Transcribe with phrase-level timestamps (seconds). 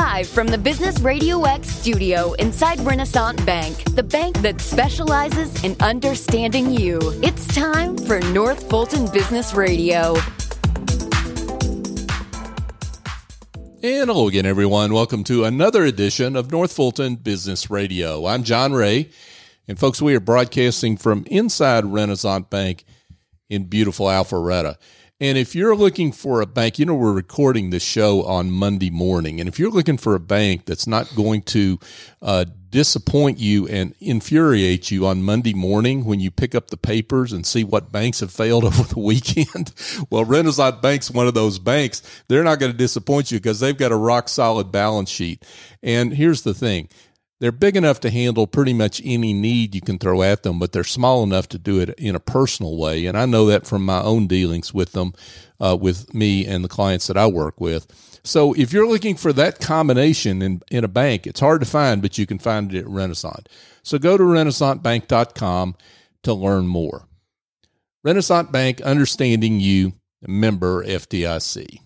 [0.00, 5.74] Live from the Business Radio X studio inside Renaissance Bank, the bank that specializes in
[5.80, 6.98] understanding you.
[7.22, 10.14] It's time for North Fulton Business Radio.
[13.82, 14.92] And hello again, everyone.
[14.92, 18.26] Welcome to another edition of North Fulton Business Radio.
[18.26, 19.08] I'm John Ray.
[19.66, 22.84] And folks, we are broadcasting from inside Renaissance Bank
[23.48, 24.76] in beautiful Alpharetta.
[25.18, 28.90] And if you're looking for a bank, you know, we're recording this show on Monday
[28.90, 29.40] morning.
[29.40, 31.80] And if you're looking for a bank that's not going to
[32.20, 37.32] uh, disappoint you and infuriate you on Monday morning when you pick up the papers
[37.32, 39.72] and see what banks have failed over the weekend,
[40.10, 42.02] well, Renaissance Bank's one of those banks.
[42.28, 45.42] They're not going to disappoint you because they've got a rock solid balance sheet.
[45.82, 46.90] And here's the thing
[47.38, 50.72] they're big enough to handle pretty much any need you can throw at them, but
[50.72, 53.04] they're small enough to do it in a personal way.
[53.06, 55.12] And I know that from my own dealings with them,
[55.60, 57.86] uh, with me and the clients that I work with.
[58.24, 62.00] So if you're looking for that combination in, in a bank, it's hard to find,
[62.00, 63.46] but you can find it at Renaissance.
[63.82, 65.76] So go to renaissancebank.com
[66.22, 67.06] to learn more.
[68.02, 69.92] Renaissance Bank, understanding you,
[70.26, 71.80] member FDIC.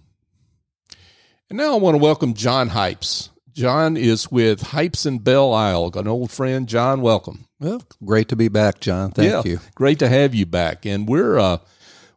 [1.48, 3.29] And now I want to welcome John Hipes.
[3.54, 6.68] John is with Hipes and Belle Isle, an old friend.
[6.68, 7.46] John, welcome.
[7.58, 9.10] Well, great to be back, John.
[9.10, 9.60] Thank yeah, you.
[9.74, 10.86] Great to have you back.
[10.86, 11.58] And we're uh,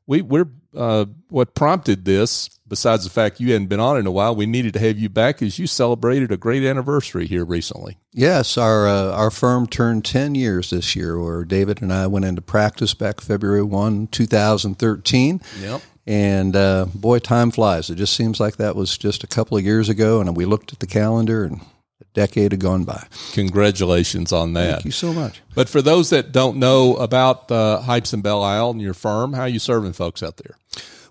[0.08, 4.12] we we're uh, what prompted this, besides the fact you hadn't been on in a
[4.12, 7.98] while, we needed to have you back as you celebrated a great anniversary here recently.
[8.12, 11.20] Yes, our uh, our firm turned ten years this year.
[11.20, 15.42] Where David and I went into practice back February one, two thousand thirteen.
[15.62, 15.82] Yep.
[16.06, 17.90] And uh, boy, time flies.
[17.90, 20.20] It just seems like that was just a couple of years ago.
[20.20, 21.62] And we looked at the calendar, and
[22.02, 23.08] a decade had gone by.
[23.34, 24.74] Congratulations on that.
[24.74, 25.42] Thank you so much.
[25.56, 29.34] But for those that don't know about uh, Hipes and Belle Isle and your firm,
[29.34, 30.58] how are you serving folks out there?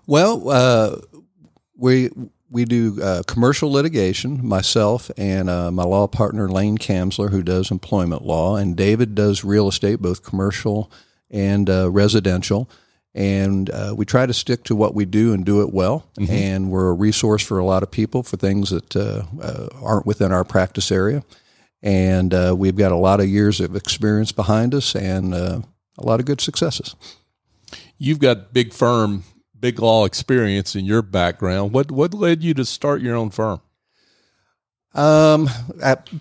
[0.05, 0.97] Well, uh,
[1.75, 2.09] we
[2.51, 4.45] we do uh, commercial litigation.
[4.45, 9.43] Myself and uh, my law partner Lane Kamsler, who does employment law, and David does
[9.43, 10.91] real estate, both commercial
[11.31, 12.69] and uh, residential
[13.15, 16.07] and uh, we try to stick to what we do and do it well.
[16.17, 16.31] Mm-hmm.
[16.31, 20.05] And we're a resource for a lot of people for things that uh, uh, aren't
[20.05, 21.23] within our practice area.
[21.81, 25.61] And uh, we've got a lot of years of experience behind us and uh,
[25.97, 26.95] a lot of good successes.
[27.97, 29.23] You've got big firm,
[29.59, 31.73] big law experience in your background.
[31.73, 33.61] What what led you to start your own firm?
[34.93, 35.49] Um,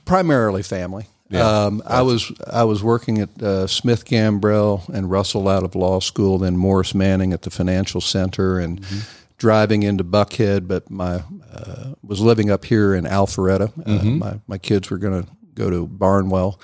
[0.05, 1.07] primarily family.
[1.33, 5.75] Yeah, um, I was I was working at uh, Smith Gambrell and Russell out of
[5.75, 9.01] law school, then Morris Manning at the Financial Center, and mm-hmm.
[9.39, 10.69] driving into Buckhead.
[10.69, 13.69] But my uh, was living up here in Alpharetta.
[13.79, 14.19] Uh, mm-hmm.
[14.19, 16.61] my my kids were going to go to Barnwell,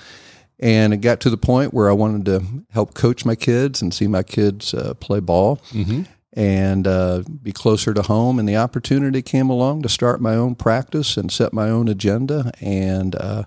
[0.59, 3.91] and it got to the point where I wanted to help coach my kids and
[3.91, 5.57] see my kids uh, play ball.
[5.71, 6.03] Mm-hmm.
[6.33, 10.53] And uh, be closer to home, and the opportunity came along to start my own
[10.53, 12.51] practice and set my own agenda.
[12.61, 13.43] And uh,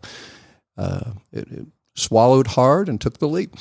[0.77, 3.55] it, it swallowed hard and took the leap.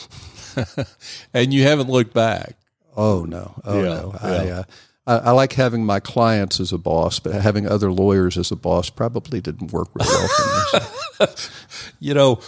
[1.33, 2.55] and you haven't looked back.
[2.95, 3.59] Oh no!
[3.63, 4.15] Oh yeah, no!
[4.21, 4.29] Yeah.
[4.29, 4.63] I, uh,
[5.07, 8.55] I, I, like having my clients as a boss, but having other lawyers as a
[8.55, 11.27] boss probably didn't work really well for me.
[11.27, 11.51] So.
[11.99, 12.41] you know,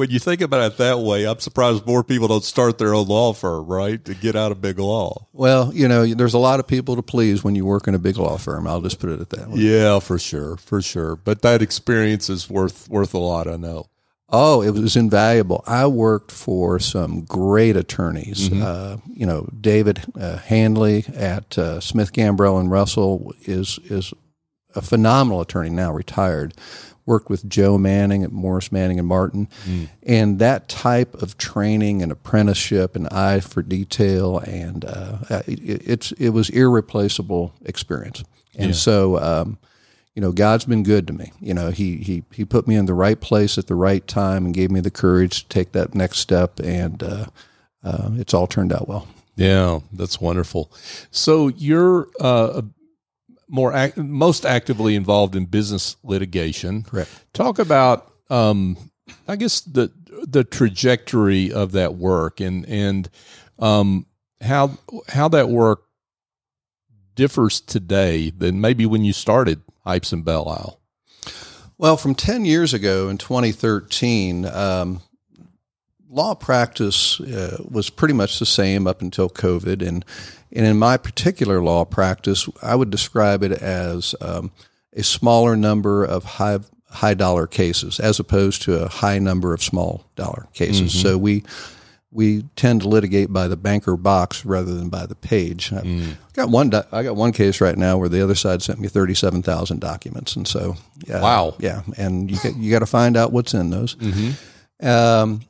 [0.00, 3.06] when, you think about it that way, I'm surprised more people don't start their own
[3.06, 5.26] law firm, right, to get out of big law.
[5.32, 7.98] Well, you know, there's a lot of people to please when you work in a
[7.98, 8.66] big law firm.
[8.66, 9.60] I'll just put it at that way.
[9.60, 11.16] Yeah, for sure, for sure.
[11.16, 13.46] But that experience is worth worth a lot.
[13.46, 13.86] I know.
[14.32, 15.62] Oh, it was invaluable.
[15.66, 18.48] I worked for some great attorneys.
[18.48, 18.62] Mm-hmm.
[18.62, 24.14] Uh, you know, David uh, Handley at uh, Smith Gambrell and Russell is is
[24.74, 26.54] a phenomenal attorney now, retired
[27.10, 29.88] worked with Joe Manning at Morris Manning and Martin, mm.
[30.04, 36.12] and that type of training and apprenticeship and eye for detail and uh, it, it's
[36.12, 38.22] it was irreplaceable experience.
[38.56, 38.76] And yeah.
[38.76, 39.58] so, um,
[40.14, 41.32] you know, God's been good to me.
[41.40, 44.44] You know, he he he put me in the right place at the right time
[44.44, 47.26] and gave me the courage to take that next step, and uh,
[47.82, 49.08] uh, it's all turned out well.
[49.34, 50.70] Yeah, that's wonderful.
[51.10, 52.62] So you're uh,
[53.50, 56.82] more act, most actively involved in business litigation.
[56.84, 57.10] Correct.
[57.32, 58.76] Talk about, um,
[59.26, 59.92] I guess the
[60.26, 63.10] the trajectory of that work and and
[63.58, 64.06] um,
[64.40, 65.82] how how that work
[67.14, 70.80] differs today than maybe when you started Hipes and Belle Isle.
[71.76, 74.46] Well, from ten years ago in 2013.
[74.46, 75.02] Um,
[76.10, 80.04] law practice uh, was pretty much the same up until COVID, and
[80.52, 84.50] and in my particular law practice, I would describe it as um,
[84.92, 86.58] a smaller number of high
[86.90, 90.92] high dollar cases as opposed to a high number of small dollar cases.
[90.92, 91.02] Mm-hmm.
[91.08, 91.44] So we
[92.12, 95.72] we tend to litigate by the banker box rather than by the page.
[95.72, 96.74] I got one.
[96.90, 100.34] I got one case right now where the other side sent me thirty-seven thousand documents,
[100.34, 100.74] and so
[101.06, 101.54] yeah, Wow.
[101.60, 103.96] yeah, and you got, you got to find out what's in those.
[104.82, 105.42] Um,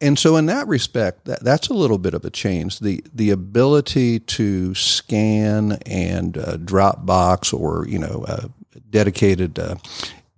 [0.00, 2.80] and so, in that respect, that, that's a little bit of a change.
[2.80, 8.48] the The ability to scan and uh, Dropbox or you know uh,
[8.88, 9.76] dedicated uh,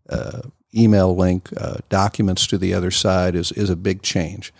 [0.08, 0.42] uh,
[0.74, 4.52] email link uh, documents to the other side is is a big change.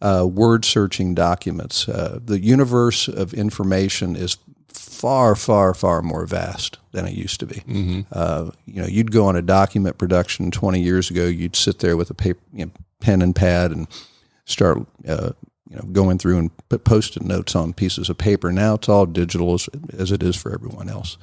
[0.00, 6.78] Uh, word searching documents, uh, the universe of information is far, far, far more vast
[6.90, 7.62] than it used to be.
[8.10, 11.26] Uh, you know, you'd go on a document production 20 years ago.
[11.26, 13.86] You'd sit there with a paper, you know, pen and pad, and
[14.44, 14.78] start,
[15.08, 15.32] uh,
[15.68, 18.52] you know, going through and put post-it notes on pieces of paper.
[18.52, 19.68] Now it's all digital, as,
[19.98, 21.16] as it is for everyone else.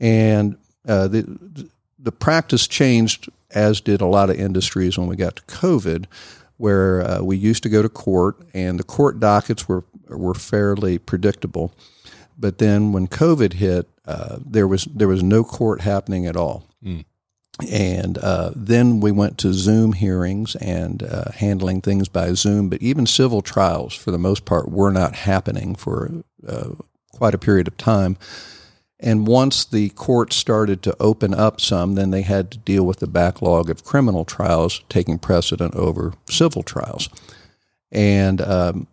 [0.00, 0.56] And
[0.86, 1.68] uh, the
[1.98, 6.04] the practice changed, as did a lot of industries when we got to COVID,
[6.58, 10.98] where uh, we used to go to court, and the court dockets were were fairly
[10.98, 11.72] predictable.
[12.38, 16.68] But then when COVID hit, uh, there was there was no court happening at all.
[17.70, 22.68] And uh, then we went to Zoom hearings and uh, handling things by Zoom.
[22.68, 26.70] But even civil trials, for the most part, were not happening for uh,
[27.12, 28.18] quite a period of time.
[29.00, 32.98] And once the court started to open up some, then they had to deal with
[32.98, 37.08] the backlog of criminal trials taking precedent over civil trials.
[37.92, 38.86] And um,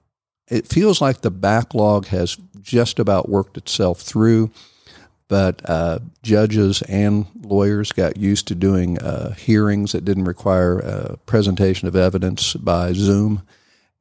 [0.50, 4.52] it feels like the backlog has just about worked itself through,
[5.28, 11.18] but uh, judges and lawyers got used to doing uh, hearings that didn't require a
[11.26, 13.44] presentation of evidence by Zoom.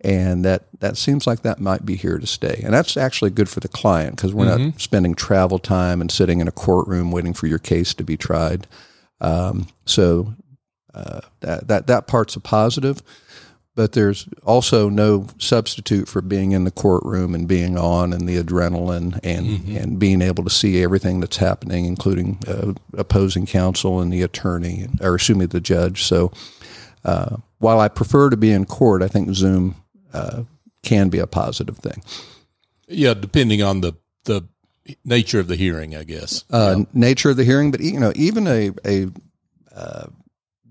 [0.05, 2.61] And that, that seems like that might be here to stay.
[2.65, 6.41] And that's actually good for the client because we're not spending travel time and sitting
[6.41, 8.67] in a courtroom waiting for your case to be tried.
[9.21, 10.35] Um, so
[10.93, 13.01] uh, that, that, that part's a positive
[13.75, 18.37] but there's also no substitute for being in the courtroom and being on and the
[18.43, 24.13] adrenaline and, and being able to see everything that's happening, including uh, opposing counsel and
[24.13, 26.03] the attorney, or excuse me, the judge.
[26.05, 26.33] So
[27.05, 29.77] uh, while I prefer to be in court, I think Zoom
[30.13, 30.43] uh,
[30.83, 32.03] can be a positive thing.
[32.89, 34.43] Yeah, depending on the the
[35.05, 36.45] nature of the hearing, I guess.
[36.51, 39.07] uh, nature of the hearing, but you know, even a a
[39.75, 40.07] uh,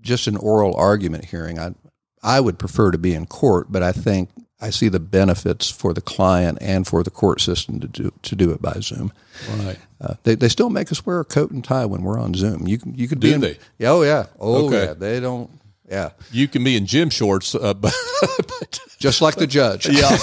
[0.00, 1.74] just an oral argument hearing, I
[2.22, 4.30] I would prefer to be in court, but I think
[4.60, 8.36] I see the benefits for the client and for the court system to do to
[8.36, 9.12] do it by Zoom.
[9.58, 9.78] Right.
[10.00, 12.66] Uh, they they still make us wear a coat and tie when we're on Zoom.
[12.68, 13.58] You can you could Do be in, they?
[13.78, 14.84] Yeah, oh yeah, oh Okay.
[14.86, 14.94] yeah.
[14.94, 15.50] They don't.
[15.90, 17.92] Yeah, You can be in gym shorts, uh, but,
[18.38, 19.86] but just like the judge.
[19.86, 20.08] yeah,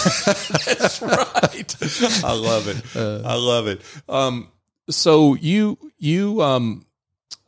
[0.66, 2.24] that's right.
[2.24, 2.82] I love it.
[2.96, 3.82] I love it.
[4.08, 4.48] Um,
[4.90, 6.86] so you you um,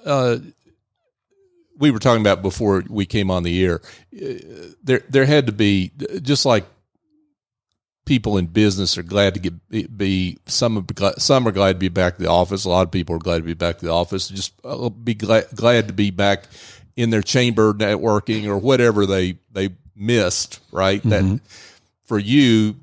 [0.06, 0.38] uh,
[1.82, 3.82] we were talking about before we came on the air.
[4.16, 5.92] uh, There there had to be
[6.22, 6.66] just like
[8.06, 11.90] people in business are glad to get be some are some are glad to be
[11.90, 12.66] back to the office.
[12.66, 14.30] A lot of people are glad to be back to the office.
[14.30, 16.46] Just uh, be glad glad to be back
[16.96, 20.60] in their chamber networking or whatever they they missed.
[20.72, 21.02] Right.
[21.04, 21.40] That
[22.06, 22.76] for you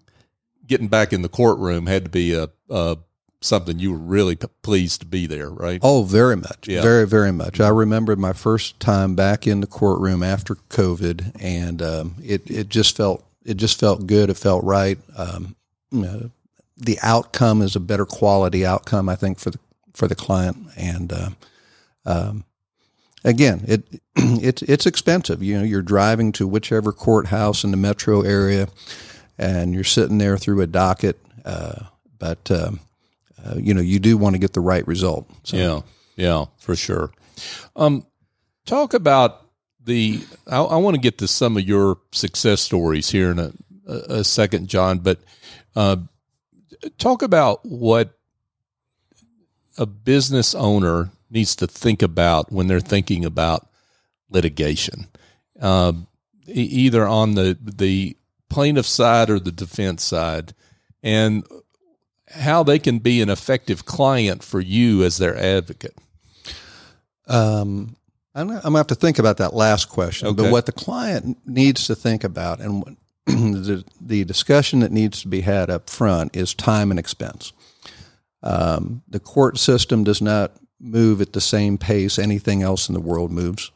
[0.67, 2.99] getting back in the courtroom had to be a, a
[3.41, 5.51] something you were really p- pleased to be there.
[5.51, 5.81] Right.
[5.83, 6.67] Oh, very much.
[6.67, 6.83] Yeah.
[6.83, 7.61] Very, very much.
[7.61, 12.69] I remember my first time back in the courtroom after COVID, and um, it it
[12.69, 14.31] just felt it just felt good.
[14.31, 14.99] It felt right.
[15.17, 15.57] Um,
[15.91, 16.31] you know,
[16.77, 19.59] the outcome is a better quality outcome, I think, for the
[19.95, 20.57] for the client.
[20.77, 21.37] And um,
[22.05, 22.45] um,
[23.25, 23.85] again, it
[24.17, 25.43] it's it's expensive.
[25.43, 28.69] You know, you're driving to whichever courthouse in the metro area,
[29.37, 31.19] and you're sitting there through a docket.
[31.45, 31.85] Uh,
[32.19, 32.81] but um,
[33.45, 35.29] uh, you know, you do want to get the right result.
[35.45, 35.57] So.
[35.57, 35.81] Yeah,
[36.17, 37.13] yeah, for sure.
[37.77, 38.05] Um,
[38.67, 39.47] talk about
[39.85, 40.21] the.
[40.47, 43.53] I, I want to get to some of your success stories here in a,
[43.87, 44.99] a, second, John.
[44.99, 45.21] But
[45.77, 45.97] uh,
[46.99, 48.19] talk about what
[49.77, 53.69] a business owner needs to think about when they're thinking about
[54.31, 55.07] litigation,
[55.63, 55.93] e-
[56.47, 58.17] either on the the
[58.49, 60.55] plaintiff side or the defense side,
[61.03, 61.45] and
[62.31, 65.97] how they can be an effective client for you as their advocate.
[67.27, 67.97] Um,
[68.35, 70.29] I'm, I'm gonna have to think about that last question.
[70.29, 70.43] Okay.
[70.45, 72.95] But what the client needs to think about, and what-
[73.27, 77.53] the, the discussion that needs to be had up front, is time and expense.
[78.43, 83.01] Um, the court system does not move at the same pace anything else in the
[83.01, 83.71] world moves.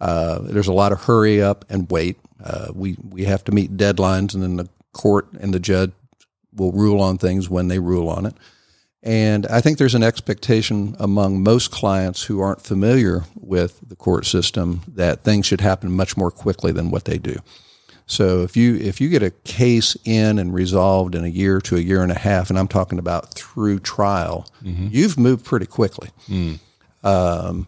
[0.00, 2.18] Uh, there's a lot of hurry up and wait.
[2.42, 5.92] Uh, we we have to meet deadlines, and then the court and the judge
[6.54, 8.34] will rule on things when they rule on it.
[9.02, 14.26] And I think there's an expectation among most clients who aren't familiar with the court
[14.26, 17.36] system that things should happen much more quickly than what they do.
[18.06, 21.76] So if you if you get a case in and resolved in a year to
[21.76, 24.46] a year and a half, and I'm talking about through trial,
[24.92, 26.10] you've moved pretty quickly.
[27.04, 27.66] Um,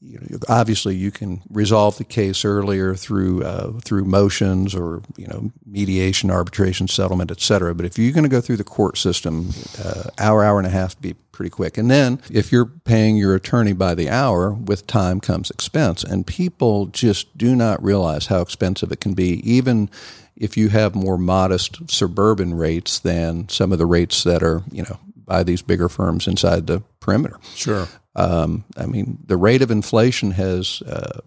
[0.00, 5.26] you know, obviously you can resolve the case earlier through uh, through motions or you
[5.26, 7.74] know mediation, arbitration, settlement, et cetera.
[7.74, 9.50] But if you're going to go through the court system,
[9.82, 11.76] uh, hour, hour and a half be pretty quick.
[11.76, 16.26] And then if you're paying your attorney by the hour, with time comes expense, and
[16.26, 19.90] people just do not realize how expensive it can be, even
[20.36, 24.82] if you have more modest suburban rates than some of the rates that are you
[24.82, 27.38] know by these bigger firms inside the perimeter.
[27.54, 27.88] Sure.
[28.14, 31.20] Um, I mean, the rate of inflation has uh,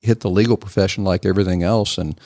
[0.00, 2.18] hit the legal profession like everything else, and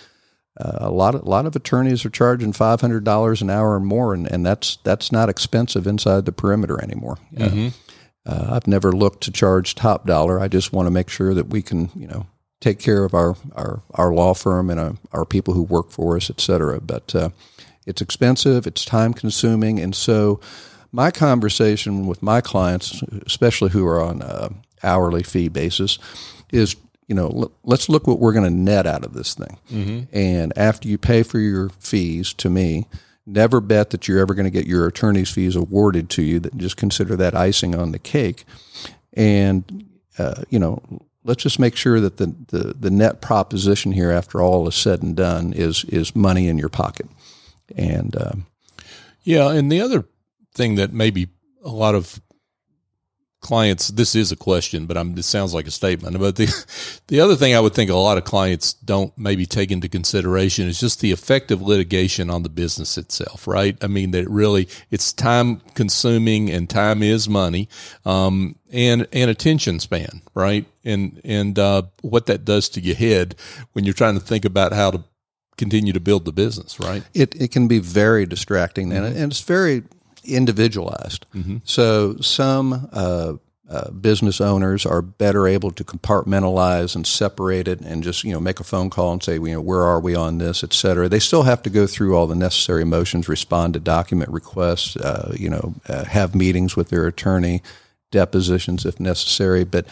[0.61, 3.75] uh, a lot of a lot of attorneys are charging five hundred dollars an hour
[3.75, 7.19] or more, and, and that's that's not expensive inside the perimeter anymore.
[7.37, 7.71] Uh,
[8.26, 10.38] uh, I've never looked to charge top dollar.
[10.38, 12.26] I just want to make sure that we can, you know,
[12.61, 16.16] take care of our our, our law firm and our, our people who work for
[16.16, 16.80] us, et cetera.
[16.80, 17.30] But uh,
[17.87, 20.38] it's expensive, it's time consuming, and so
[20.92, 24.50] my conversation with my clients, especially who are on a
[24.82, 25.99] hourly fee basis,
[26.52, 29.59] is you know let's look what we're going to net out of this thing.
[30.12, 32.87] And after you pay for your fees to me,
[33.26, 36.40] never bet that you're ever going to get your attorney's fees awarded to you.
[36.40, 38.44] That just consider that icing on the cake.
[39.14, 39.87] And
[40.18, 40.82] uh, you know,
[41.25, 45.02] let's just make sure that the, the the net proposition here, after all is said
[45.02, 47.09] and done, is is money in your pocket.
[47.76, 48.47] And um,
[49.23, 50.04] Yeah, and the other
[50.54, 51.28] thing that maybe
[51.64, 52.21] a lot of
[53.40, 56.19] clients this is a question, but I'm, it sounds like a statement.
[56.19, 56.47] But the
[57.09, 60.69] the other thing I would think a lot of clients don't maybe take into consideration
[60.69, 63.76] is just the effect of litigation on the business itself, right?
[63.83, 67.69] I mean that really it's time consuming and time is money,
[68.04, 70.66] um, and and attention span, right?
[70.85, 73.35] And and uh, what that does to your head
[73.73, 75.04] when you're trying to think about how to
[75.57, 77.02] continue to build the business, right?
[77.12, 79.83] it, it can be very distracting and, and it's very
[80.25, 81.27] individualized.
[81.65, 83.35] So some uh,
[83.71, 88.41] uh, business owners are better able to compartmentalize and separate it and just you know
[88.41, 91.09] make a phone call and say you know where are we on this et cetera.
[91.09, 95.35] They still have to go through all the necessary motions, respond to document requests, uh,
[95.39, 97.62] you know uh, have meetings with their attorney,
[98.11, 99.87] depositions if necessary, but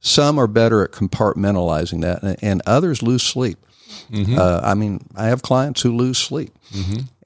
[0.00, 3.58] some are better at compartmentalizing that, and, and others lose sleep.
[4.38, 6.52] Uh, I mean, I have clients who lose sleep,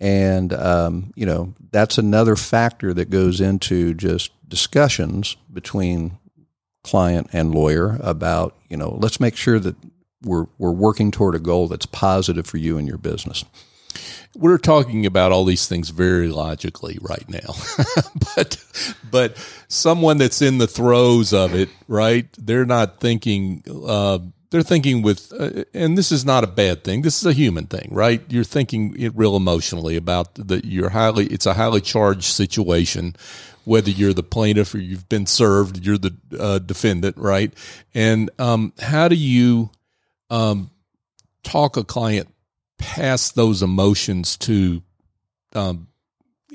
[0.01, 6.19] and um, you know that's another factor that goes into just discussions between
[6.83, 9.77] client and lawyer about you know let's make sure that
[10.23, 13.45] we're we're working toward a goal that's positive for you and your business.
[14.35, 17.55] we're talking about all these things very logically right now.
[18.37, 18.65] But
[19.11, 19.37] but
[19.69, 25.33] someone that's in the throes of it right they're not thinking uh, they're thinking with
[25.39, 28.45] uh, and this is not a bad thing this is a human thing right you're
[28.45, 33.15] thinking it real emotionally about that you're highly it's a highly charged situation
[33.65, 37.55] whether you're the plaintiff or you've been served you're the uh, defendant right
[37.95, 39.71] and um, how do you
[40.31, 40.71] um,
[41.43, 42.29] talk a client
[42.79, 44.83] past those emotions to
[45.55, 45.89] um,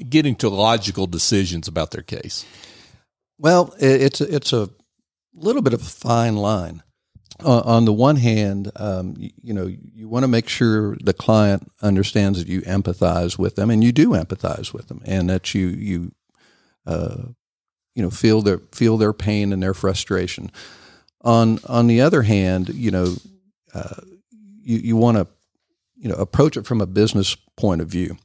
[0.09, 2.45] getting to logical decisions about their case.
[3.37, 4.69] Well, it's it's a
[5.33, 6.83] little bit of a fine line.
[7.43, 11.13] Uh, on the one hand, um, you, you know, you want to make sure the
[11.13, 15.53] client understands that you empathize with them, and you do empathize with them, and that
[15.53, 16.11] you you
[16.85, 17.23] uh,
[17.93, 20.49] you know feel their feel their pain and their frustration.
[21.21, 23.15] On on the other hand, you know,
[23.73, 24.01] uh,
[24.61, 25.27] you you want to
[25.97, 28.15] you know approach it from a business point of view,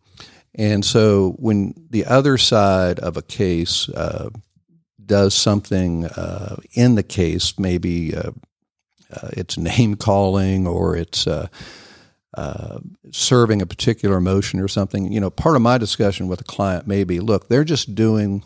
[0.55, 4.31] and so when the other side of a case uh,
[5.05, 8.15] does something uh, in the case, maybe
[9.13, 11.49] uh, it's name calling or it's uh,
[12.35, 12.79] uh,
[13.11, 15.13] serving a particular emotion or something.
[15.13, 18.45] You know, part of my discussion with a client may be, look, they're just doing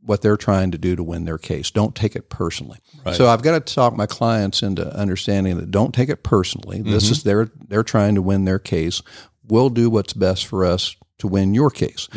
[0.00, 1.70] what they're trying to do to win their case.
[1.70, 2.78] Don't take it personally.
[3.14, 6.80] So I've got to talk my clients into understanding that don't take it personally.
[6.80, 9.02] This is their they're trying to win their case.
[9.46, 12.08] We'll do what's best for us to win your case.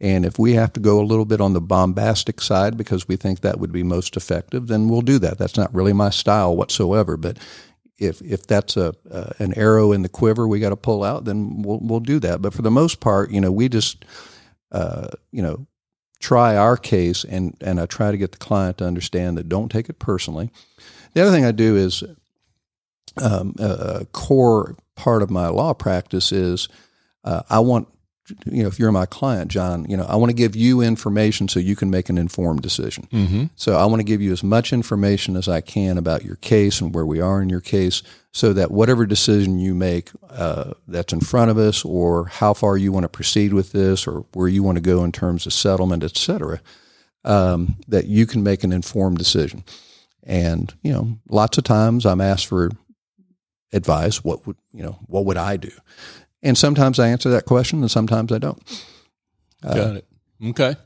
[0.00, 3.16] And if we have to go a little bit on the bombastic side because we
[3.16, 5.38] think that would be most effective, then we'll do that.
[5.38, 7.16] That's not really my style whatsoever.
[7.16, 7.38] But
[7.98, 11.24] if if that's a uh, an arrow in the quiver we got to pull out,
[11.24, 12.42] then we'll we'll do that.
[12.42, 14.04] But for the most part, you know, we just
[14.72, 15.66] uh, you know
[16.20, 19.70] try our case and and I try to get the client to understand that don't
[19.70, 20.50] take it personally.
[21.12, 22.02] The other thing I do is
[23.22, 26.68] um, a core part of my law practice is
[27.22, 27.88] uh, I want
[28.46, 31.48] you know, if you're my client, John, you know, I want to give you information
[31.48, 33.06] so you can make an informed decision.
[33.12, 33.44] Mm-hmm.
[33.56, 36.80] So I want to give you as much information as I can about your case
[36.80, 38.02] and where we are in your case,
[38.32, 42.76] so that whatever decision you make uh, that's in front of us, or how far
[42.76, 45.52] you want to proceed with this, or where you want to go in terms of
[45.52, 46.60] settlement, et cetera,
[47.24, 49.64] um, that you can make an informed decision.
[50.22, 52.70] And you know, lots of times I'm asked for
[53.72, 54.24] advice.
[54.24, 54.98] What would you know?
[55.06, 55.72] What would I do?
[56.44, 58.84] And sometimes I answer that question, and sometimes I don't.
[59.62, 60.06] Uh, Got it.
[60.44, 60.64] Okay.
[60.64, 60.76] okay.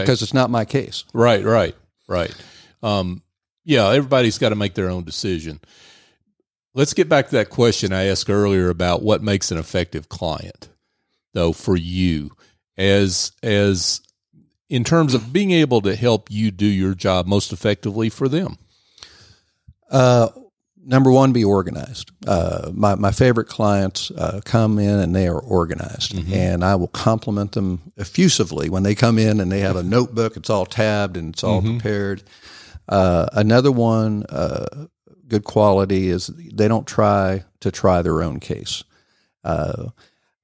[0.00, 1.04] Because it's not my case.
[1.14, 1.44] Right.
[1.44, 1.76] Right.
[2.08, 2.34] Right.
[2.82, 3.22] Um,
[3.64, 3.88] yeah.
[3.88, 5.60] Everybody's got to make their own decision.
[6.74, 10.68] Let's get back to that question I asked earlier about what makes an effective client,
[11.32, 12.32] though, for you
[12.76, 14.00] as as
[14.68, 18.58] in terms of being able to help you do your job most effectively for them.
[19.90, 20.28] Uh,
[20.84, 22.10] number one, be organized.
[22.26, 26.32] Uh, my, my favorite clients uh, come in and they are organized, mm-hmm.
[26.32, 30.36] and I will compliment them effusively when they come in and they have a notebook.
[30.36, 31.78] It's all tabbed and it's all mm-hmm.
[31.78, 32.22] prepared.
[32.88, 34.86] Uh, another one, uh,
[35.26, 38.82] good quality is they don't try to try their own case.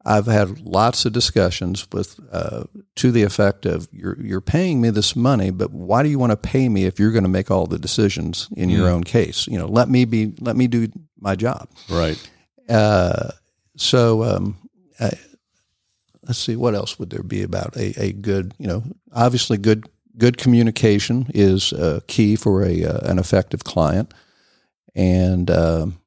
[0.07, 2.65] I've had lots of discussions with uh,
[2.97, 6.31] to the effect of you're you're paying me this money, but why do you want
[6.31, 9.47] to pay me if you're going to make all the decisions in your own case?
[9.47, 11.69] You know, let me be let me do my job.
[11.89, 12.19] Right.
[12.69, 13.31] Uh,
[13.77, 14.59] so um,
[15.01, 15.13] I,
[16.23, 18.83] let's see what else would there be about a, a good you know
[19.13, 24.13] obviously good good communication is uh, key for a uh, an effective client
[24.95, 25.99] and um,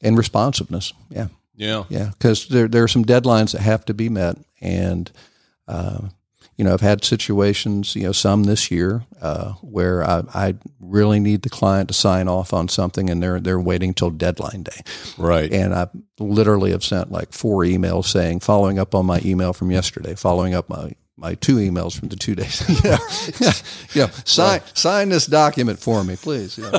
[0.00, 0.92] and responsiveness.
[1.10, 1.28] Yeah.
[1.58, 5.10] Yeah, yeah, because there there are some deadlines that have to be met, and
[5.66, 6.02] uh,
[6.56, 11.18] you know I've had situations, you know, some this year uh, where I, I, really
[11.18, 14.82] need the client to sign off on something, and they're they're waiting till deadline day,
[15.18, 15.52] right?
[15.52, 15.88] And I
[16.20, 20.54] literally have sent like four emails saying, following up on my email from yesterday, following
[20.54, 22.62] up my my two emails from the two days.
[22.84, 22.98] yeah,
[23.40, 23.52] yeah,
[23.92, 24.10] yeah.
[24.24, 24.78] Sign right.
[24.78, 26.56] sign this document for me, please.
[26.56, 26.78] Yeah.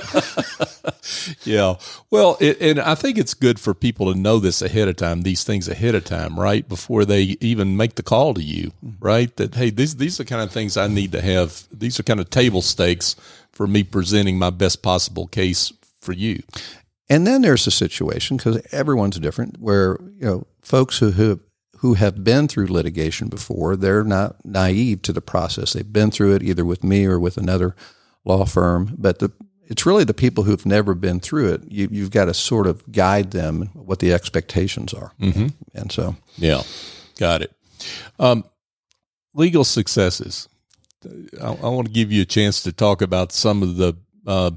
[1.43, 1.75] yeah.
[2.09, 5.21] Well, it, and I think it's good for people to know this ahead of time.
[5.21, 9.03] These things ahead of time, right before they even make the call to you, mm-hmm.
[9.05, 9.35] right?
[9.35, 11.63] That hey, these these are the kind of things I need to have.
[11.71, 13.15] These are kind of table stakes
[13.51, 16.41] for me presenting my best possible case for you.
[17.09, 21.39] And then there's a situation because everyone's different, where you know folks who, who
[21.79, 25.73] who have been through litigation before, they're not naive to the process.
[25.73, 27.73] They've been through it either with me or with another
[28.25, 28.95] law firm.
[28.97, 29.31] But the,
[29.63, 31.61] it's really the people who've never been through it.
[31.69, 35.13] You, have got to sort of guide them what the expectations are.
[35.21, 35.47] Mm-hmm.
[35.73, 36.63] And so, yeah,
[37.17, 37.53] got it.
[38.19, 38.43] Um,
[39.33, 40.49] legal successes.
[41.41, 43.95] I, I, want to give you a chance to talk about some of the
[44.27, 44.51] uh,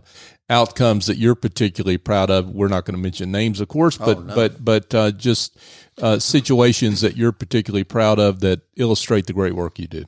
[0.52, 2.50] outcomes that you're particularly proud of.
[2.50, 4.34] We're not going to mention names, of course, but oh, no.
[4.34, 5.58] but but uh, just
[6.00, 10.04] uh, situations that you're particularly proud of that illustrate the great work you do?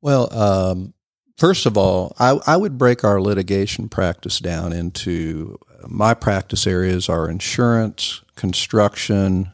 [0.00, 0.94] Well, um,
[1.36, 7.08] first of all, I, I, would break our litigation practice down into my practice areas
[7.08, 9.52] are insurance, construction,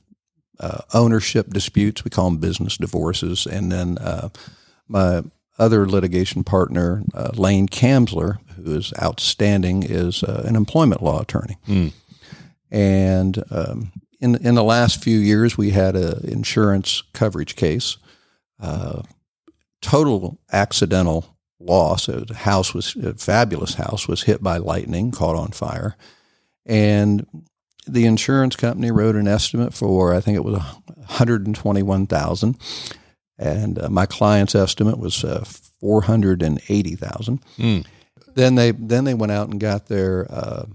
[0.60, 2.04] uh, ownership disputes.
[2.04, 4.28] We call them business divorces, and then uh,
[4.88, 5.22] my
[5.58, 11.56] other litigation partner, uh, Lane Kamsler, who is outstanding, is uh, an employment law attorney.
[11.68, 11.92] Mm.
[12.70, 17.98] And um, in in the last few years, we had an insurance coverage case,
[18.58, 19.02] uh,
[19.80, 22.08] total accidental loss.
[22.08, 25.96] A house was a fabulous house was hit by lightning, caught on fire,
[26.66, 27.26] and
[27.86, 31.82] the insurance company wrote an estimate for I think it was one hundred and twenty
[31.82, 32.56] one thousand,
[33.38, 37.40] and uh, my client's estimate was uh, four hundred and eighty thousand.
[37.58, 37.86] Mm.
[38.34, 40.66] Then they then they went out and got their uh,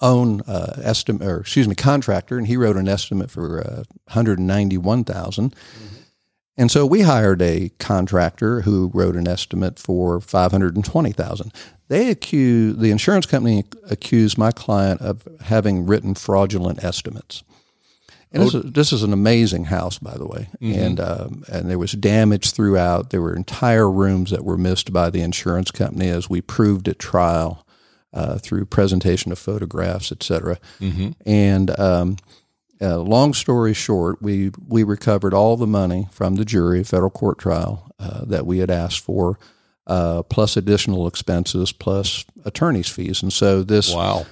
[0.00, 5.54] own uh, estimate, or excuse me, contractor, and he wrote an estimate for uh, 191,000.
[5.54, 5.94] Mm-hmm.
[6.56, 11.52] And so we hired a contractor who wrote an estimate for 520,000.
[11.88, 17.42] They accused the insurance company accused my client of having written fraudulent estimates.
[18.34, 18.46] And oh.
[18.46, 20.48] this, is, this, is, an amazing house, by the way.
[20.60, 20.80] Mm-hmm.
[20.80, 23.10] And um, and there was damage throughout.
[23.10, 26.98] There were entire rooms that were missed by the insurance company, as we proved at
[26.98, 27.64] trial
[28.12, 30.58] uh, through presentation of photographs, et cetera.
[30.80, 31.10] Mm-hmm.
[31.24, 32.16] And um,
[32.80, 37.38] uh, long story short, we we recovered all the money from the jury, federal court
[37.38, 39.38] trial uh, that we had asked for,
[39.86, 43.22] uh, plus additional expenses, plus attorney's fees.
[43.22, 44.26] And so this wow.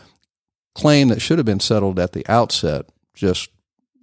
[0.74, 3.48] claim that should have been settled at the outset, just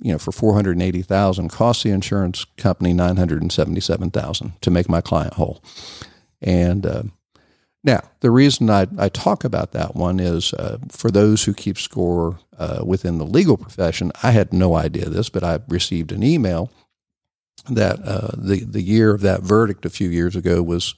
[0.01, 3.81] you know, for four hundred eighty thousand, cost the insurance company nine hundred and seventy
[3.81, 5.61] seven thousand to make my client whole.
[6.41, 7.03] And uh,
[7.83, 11.77] Now, the reason I, I talk about that one is uh, for those who keep
[11.77, 16.23] score uh, within the legal profession, I had no idea this, but I received an
[16.23, 16.71] email
[17.69, 20.95] that uh, the, the year of that verdict a few years ago was,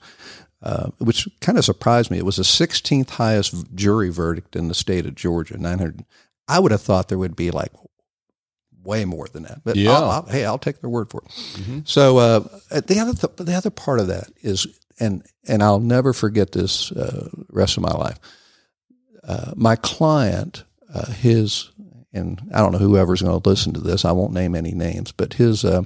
[0.64, 2.18] uh, which kind of surprised me.
[2.18, 6.06] It was the 16th highest jury verdict in the state of Georgia, 900.
[6.48, 7.72] I would have thought there would be like
[8.84, 9.62] way more than that.
[9.64, 9.92] But Yeah.
[9.92, 11.88] I'll, I'll, hey, I'll take their word for it.
[11.88, 12.40] So uh,
[12.70, 14.68] the other th- the other part of that is,
[15.00, 18.18] and and I'll never forget this uh, rest of my life.
[19.24, 20.64] Uh, my client,
[20.94, 21.70] uh, his,
[22.14, 24.04] and I don't know whoever's going to listen to this.
[24.04, 25.84] I won't name any names, but his uh,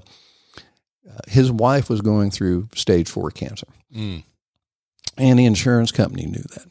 [1.09, 4.23] uh, his wife was going through stage four cancer, Mm.
[5.17, 6.67] and the insurance company knew that.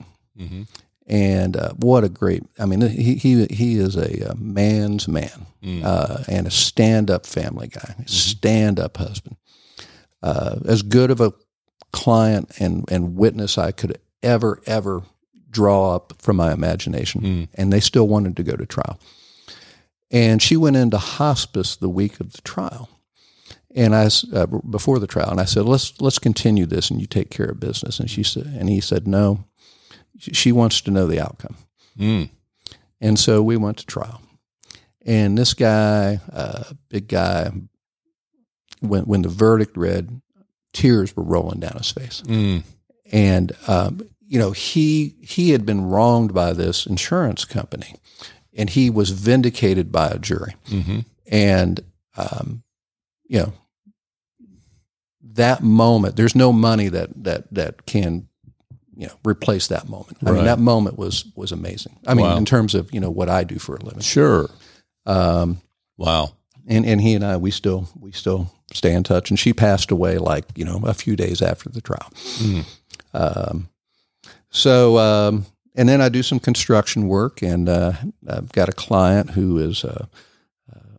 [0.49, 0.63] hmm
[1.07, 2.45] And uh, what a great!
[2.59, 5.83] I mean, he he he is a, uh man's man Mm.
[5.83, 9.37] uh, and a stand-up family guy, stand-up husband.
[10.23, 11.33] Uh, as good of a
[11.91, 15.03] client and and witness I could ever ever
[15.51, 17.21] draw up from my imagination.
[17.23, 17.49] Mm.
[17.55, 18.99] And they still wanted to go to trial.
[20.11, 22.91] And she went into hospice the week of the trial.
[23.75, 27.07] And I uh, before the trial, and I said, "Let's let's continue this, and you
[27.07, 29.45] take care of business." And she said, and he said, "No,
[30.19, 31.57] she wants to know the outcome."
[31.99, 32.31] Mm.
[33.01, 34.21] And so we went to trial.
[35.07, 37.51] And this guy, uh, big guy,
[38.81, 40.21] when when the verdict read,
[40.73, 42.23] tears were rolling down his face.
[42.27, 42.63] Mm.
[43.13, 47.95] And um, you know, he he had been wronged by this insurance company,
[48.57, 50.55] and he was vindicated by a jury.
[50.67, 51.81] hmm And
[52.17, 52.63] um,
[53.25, 53.53] you know,
[55.21, 58.29] that moment, there's no money that that that can
[58.97, 60.19] you know replace that moment.
[60.23, 60.37] I Right.
[60.37, 61.97] mean, that moment was was amazing.
[62.07, 62.37] I mean, Wow.
[62.37, 64.01] in terms of you know what I do for a living.
[64.01, 64.49] Sure.
[65.07, 65.61] Um,
[65.97, 66.33] Wow.
[66.67, 69.31] and and he and I we still we still stay in touch.
[69.31, 72.11] And she passed away like you know a few days after the trial.
[72.39, 72.65] Mm.
[73.13, 73.69] Um,
[74.51, 77.93] so um, and then I do some construction work, and uh,
[78.29, 80.09] I've got a client who is a,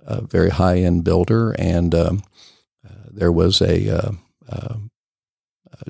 [0.06, 2.24] a very high end builder, and um,
[2.86, 4.12] uh, there was a, uh,
[4.50, 4.80] uh, a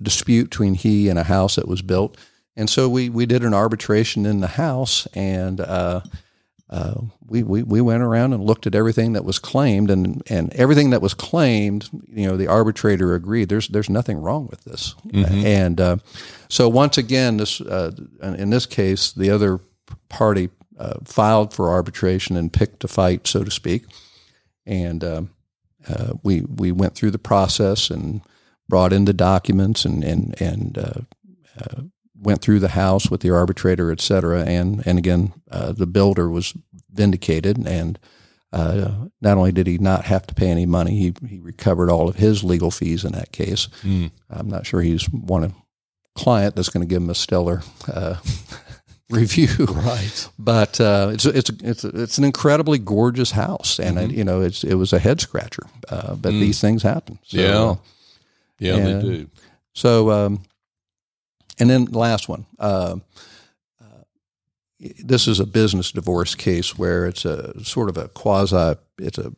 [0.01, 2.17] dispute between he and a house that was built,
[2.55, 5.59] and so we we did an arbitration in the house, and.
[5.59, 6.01] Uh,
[6.67, 6.95] uh,
[7.27, 10.89] we, we we went around and looked at everything that was claimed, and and everything
[10.89, 13.49] that was claimed, you know, the arbitrator agreed.
[13.49, 14.95] There's there's nothing wrong with this,
[15.45, 15.97] and uh,
[16.49, 19.59] so once again, this uh, in this case, the other
[20.09, 23.85] party uh, filed for arbitration and picked a fight, so to speak,
[24.65, 25.21] and uh,
[25.87, 28.21] uh, we we went through the process and
[28.67, 31.01] brought in the documents and and and uh,
[31.59, 31.81] uh,
[32.19, 36.29] went through the house with the arbitrator, et cetera, and and again, uh, the builder
[36.29, 36.53] was
[36.91, 37.99] vindicated, and
[38.53, 42.07] uh, not only did he not have to pay any money, he he recovered all
[42.09, 43.67] of his legal fees in that case.
[43.83, 44.11] Mm.
[44.29, 45.51] I'm not sure he's one a
[46.15, 47.61] client that's going to give him a stellar
[47.93, 48.15] uh,
[49.09, 50.29] review, Right.
[50.39, 54.11] but uh, it's it's it's it's an incredibly gorgeous house, and Mm-hmm.
[54.11, 57.19] it, you know it's it was a head scratcher, uh, but these things happen.
[57.23, 57.41] So, Mm.
[57.41, 57.75] Yeah.
[58.59, 59.29] Yeah, And- they do.
[59.73, 60.43] so, um,
[61.59, 62.45] and then the last one.
[62.59, 62.97] Uh,
[63.81, 64.03] uh,
[65.03, 68.75] this is a business divorce case where it's a sort of a quasi.
[68.97, 69.31] It's a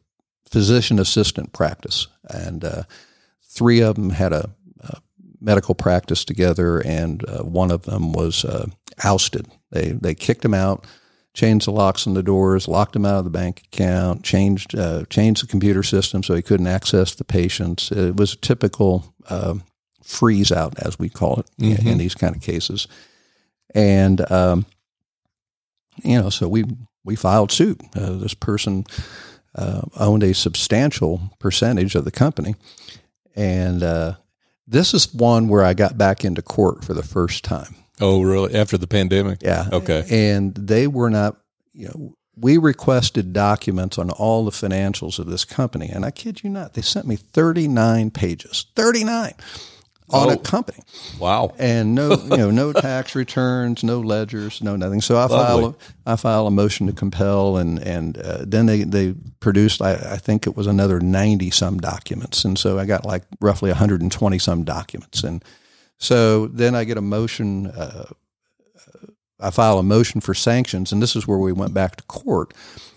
[0.50, 2.84] physician assistant practice, and uh,
[3.44, 4.50] three of them had a,
[4.82, 5.00] a
[5.40, 8.68] medical practice together, and uh, one of them was uh,
[9.04, 9.48] ousted.
[9.72, 10.86] They they kicked him out.
[11.38, 15.06] Changed the locks on the doors, locked him out of the bank account, changed uh,
[15.08, 17.92] changed the computer system so he couldn't access the patients.
[17.92, 19.54] It was a typical uh,
[20.04, 22.88] freeze out, as we call it in, in these kind of cases.
[23.76, 24.66] And um,
[26.04, 26.64] you know, so we
[27.04, 27.82] we filed suit.
[27.96, 28.86] Uh, this person
[29.54, 32.56] uh, owned a substantial percentage of the company,
[33.36, 34.16] and uh,
[34.66, 37.76] this is one where I got back into court for the first time.
[38.00, 38.54] Oh, really?
[38.56, 39.42] After the pandemic?
[39.42, 39.68] Yeah.
[39.72, 40.06] Okay.
[40.10, 41.38] And they were not,
[41.74, 45.90] you know, we requested documents on all the financials of this company.
[45.92, 49.34] And I kid you not, they sent me 39 pages, 39
[50.10, 50.34] on Oh.
[50.34, 50.78] a company
[51.20, 51.54] Wow.
[51.60, 55.02] and no, you know, no tax returns, no ledgers, no nothing.
[55.02, 55.64] So I Lovely.
[55.64, 59.94] file, I file a motion to compel, and and uh, then they they produced, I,
[59.96, 63.80] I think it was another ninety some documents, and so I got like roughly one
[63.80, 65.44] hundred and twenty some documents, and
[65.98, 67.68] so then I get a motion.
[67.68, 68.06] Uh,
[69.40, 72.54] I file a motion for sanctions, and this is where we went back to court.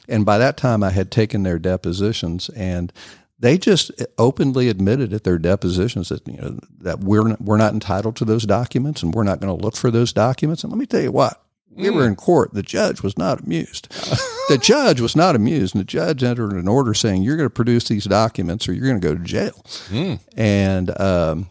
[0.09, 2.93] And by that time, I had taken their depositions, and
[3.39, 7.75] they just openly admitted at their depositions that you know that we're not, we're not
[7.75, 10.63] entitled to those documents, and we're not going to look for those documents.
[10.63, 12.53] And let me tell you what, we were in court.
[12.55, 13.91] The judge was not amused.
[14.49, 17.55] the judge was not amused, and the judge entered an order saying you're going to
[17.55, 19.65] produce these documents, or you're going to go to jail.
[20.37, 21.49] And um,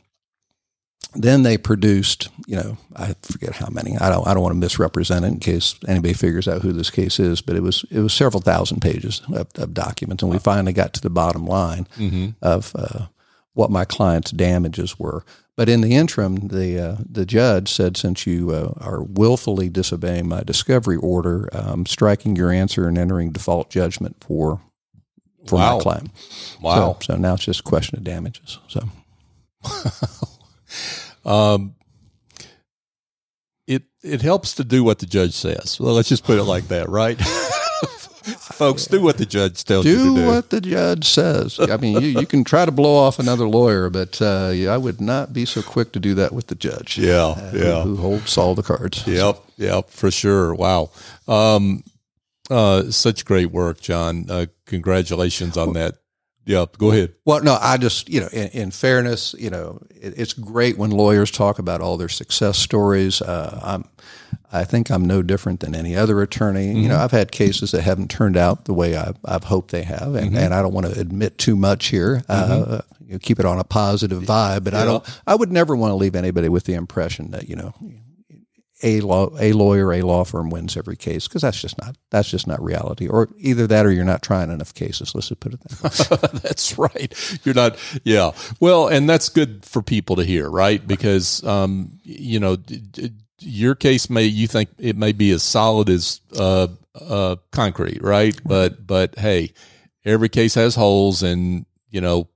[1.15, 3.97] then they produced, you know, I forget how many.
[3.97, 4.27] I don't.
[4.27, 7.41] I don't want to misrepresent it in case anybody figures out who this case is.
[7.41, 10.93] But it was it was several thousand pages of, of documents, and we finally got
[10.93, 12.29] to the bottom line Mm-hmm.
[12.41, 13.07] of uh,
[13.53, 15.23] what my client's damages were.
[15.55, 20.27] But in the interim, the uh, the judge said, since you uh, are willfully disobeying
[20.29, 24.61] my discovery order, um, striking your answer and entering default judgment for
[25.47, 25.77] for Wow.
[25.77, 26.11] my claim.
[26.61, 26.97] Wow.
[27.01, 28.59] So, so now it's just a question of damages.
[28.67, 28.87] So
[31.29, 31.75] Um,
[33.67, 35.79] it it helps to do what the judge says.
[35.79, 37.19] Well, let's just put it like that, right?
[38.59, 40.15] Folks, do what the judge tells you do to do.
[40.15, 41.59] Do what the judge says.
[41.59, 44.99] I mean, you, you can try to blow off another lawyer, but uh, I would
[44.99, 46.97] not be so quick to do that with the judge.
[46.97, 47.83] Yeah, uh, yeah.
[47.83, 49.07] Who, holds all the cards.
[49.07, 50.53] Yep, yep, for sure.
[50.53, 50.91] Wow.
[51.27, 51.83] Um,
[52.49, 54.25] uh, such great work, John.
[54.29, 55.98] Uh, congratulations on that.
[56.49, 57.13] Yep, go ahead.
[57.25, 60.89] Well, no, I just, you know, in, in fairness, you know, it, it's great when
[60.89, 63.21] lawyers talk about all their success stories.
[63.21, 63.87] Uh, I'm,
[64.51, 66.73] I think I'm no different than any other attorney.
[66.73, 69.83] You know, I've had cases that haven't turned out the way I've, I've hoped they
[69.83, 72.23] have, and, and I don't want to admit too much here.
[72.27, 75.21] Uh, you know, keep it on a positive vibe, but I don't.
[75.27, 77.75] I would never want to leave anybody with the impression that you know.
[78.81, 82.29] A law, a lawyer, a law firm wins every case because that's just not that's
[82.29, 83.07] just not reality.
[83.09, 85.13] Or either that, or you're not trying enough cases.
[85.13, 86.39] Let's just put it that way.
[86.43, 87.39] that's right.
[87.43, 88.31] You're not, yeah.
[88.61, 90.85] Well, and that's good for people to hear, right?
[90.85, 95.43] Because, um, you know, d- d- your case may, you think it may be as
[95.43, 98.39] solid as, uh, uh, concrete, right?
[98.45, 99.53] But, but hey,
[100.05, 102.29] every case has holes and, you know,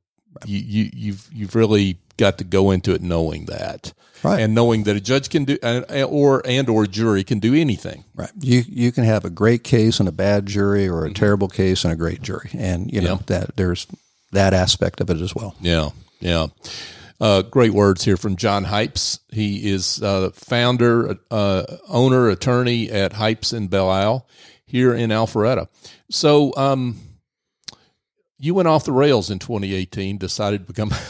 [0.46, 3.94] you, you, you've, you've really got to go into it knowing that.
[4.24, 4.40] Right.
[4.40, 8.06] And knowing that a judge can do, or, and or jury can do anything.
[8.16, 8.32] Right.
[8.40, 11.84] You you can have a great case and a bad jury, or a terrible case
[11.84, 13.24] and a great jury, and you know Yeah.
[13.40, 13.86] that there's
[14.32, 15.56] that aspect of it as well.
[15.60, 15.90] Yeah,
[16.22, 16.48] yeah.
[17.20, 19.20] Uh, great words here from John Hipes.
[19.30, 24.28] He is uh, founder, uh, owner, attorney at Hipes in Belle Isle
[24.66, 25.68] here in Alpharetta.
[26.10, 26.98] So, um,
[28.44, 30.90] you went off the rails in 2018, decided to become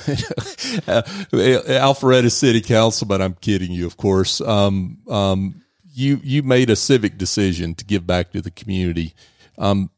[1.80, 3.24] Alpharetta City Councilman.
[3.24, 4.39] I'm kidding you, of course.
[4.39, 9.15] Um, um, you you made a civic decision to give back to the community.
[9.58, 9.89] Um,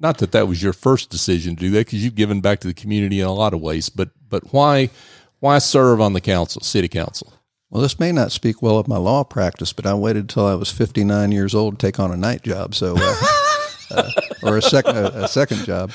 [0.00, 2.68] not that that was your first decision to do that, because you've given back to
[2.68, 3.88] the community in a lot of ways.
[3.88, 4.90] But but why
[5.40, 7.32] why serve on the council, city council?
[7.70, 10.56] Well, this may not speak well of my law practice, but I waited until I
[10.56, 13.14] was 59 years old to take on a night job, so uh,
[13.92, 14.10] uh,
[14.42, 15.90] or a second a second job.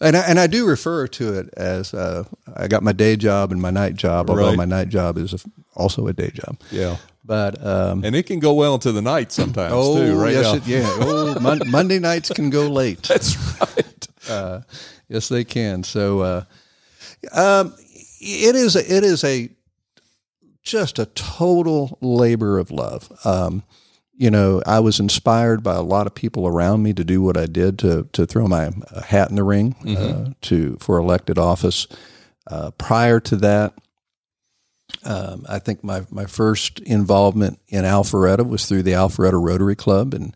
[0.00, 2.22] And I, and I do refer to it as uh,
[2.56, 4.56] I got my day job and my night job, although Right.
[4.56, 6.56] my night job is also a day job.
[6.70, 10.32] Yeah, But um, and it can go well into the night sometimes oh too, right?
[10.32, 10.88] yes, it, yeah.
[11.00, 13.02] Oh, mon- Monday nights can go late.
[13.08, 14.08] That's right.
[14.28, 14.60] Uh,
[15.08, 15.82] yes, they can.
[15.82, 16.44] So, uh,
[17.32, 17.74] um,
[18.20, 19.48] it is a, it is a
[20.62, 23.10] just a total labor of love.
[23.24, 23.62] Um,
[24.18, 27.36] you know, I was inspired by a lot of people around me to do what
[27.36, 31.38] I did to to throw my uh, hat in the ring uh, to for elected
[31.38, 31.86] office.
[32.50, 33.74] Uh, prior to that,
[35.04, 40.14] um, I think my my first involvement in Alpharetta was through the Alpharetta Rotary Club
[40.14, 40.34] and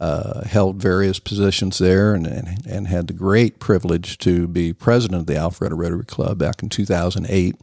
[0.00, 5.20] uh, held various positions there and, and, and had the great privilege to be president
[5.20, 7.54] of the Alpharetta Rotary Club back in 2008.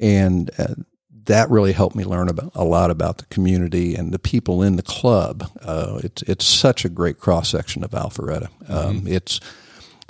[0.00, 0.74] And uh,
[1.26, 4.76] that really helped me learn about a lot about the community and the people in
[4.76, 5.50] the club.
[5.62, 8.48] Uh, it's, it's such a great cross section of Alpharetta.
[8.70, 9.40] Um, It's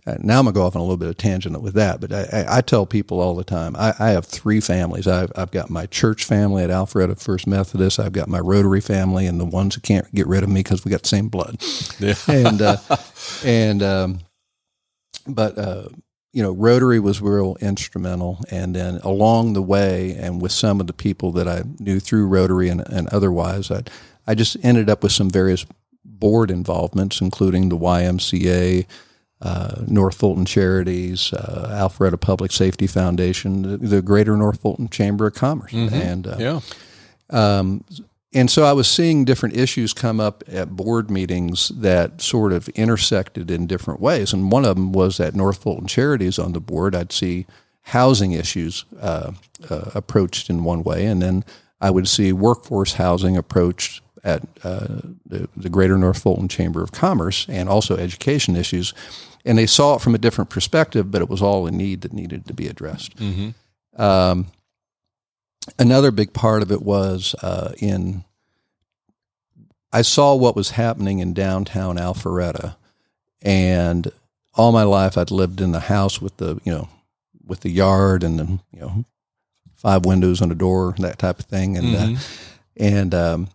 [0.06, 2.12] uh, now I'm gonna go off on a little bit of tangent with that, but
[2.12, 3.74] I, I, I tell people all the time.
[3.76, 5.06] I, I have three families.
[5.06, 7.98] I've, I've got my church family at Alpharetta First Methodist.
[7.98, 10.84] I've got my Rotary family, and the ones who can't get rid of me because
[10.84, 11.62] we got the same blood.
[11.98, 12.14] Yeah.
[12.28, 12.76] And uh,
[13.44, 14.18] and um,
[15.26, 15.88] but uh,
[16.34, 18.40] you know, Rotary was real instrumental.
[18.50, 22.26] And then along the way, and with some of the people that I knew through
[22.26, 23.84] Rotary and, and otherwise, I
[24.26, 25.64] I just ended up with some various
[26.04, 28.86] board involvements, including the YMCA
[29.42, 35.26] uh, North Fulton Charities, uh, Alpharetta Public Safety Foundation, the, the Greater North Fulton Chamber
[35.26, 36.60] of Commerce, and uh, Yeah.
[38.34, 42.68] And so I was seeing different issues come up at board meetings that sort of
[42.70, 44.32] intersected in different ways.
[44.32, 46.94] And one of them was at North Fulton Charities on the board.
[46.94, 47.46] I'd see
[47.82, 49.32] housing issues uh,
[49.70, 51.44] uh, approached in one way, and then
[51.80, 56.92] I would see workforce housing approached at uh, the, the Greater North Fulton Chamber of
[56.92, 58.94] Commerce, and also education issues.
[59.44, 62.14] And they saw it from a different perspective, but it was all a need that
[62.14, 63.14] needed to be addressed.
[63.96, 64.46] Um,
[65.78, 68.24] another big part of it was uh, in
[69.92, 72.74] I saw what was happening in downtown Alpharetta,
[73.42, 74.10] and
[74.54, 76.88] all my life I'd lived in the house with the you know
[77.46, 79.04] with the yard and the you know
[79.76, 81.76] five windows and a door, that type of thing.
[81.76, 82.20] And uh,
[82.76, 83.48] and um,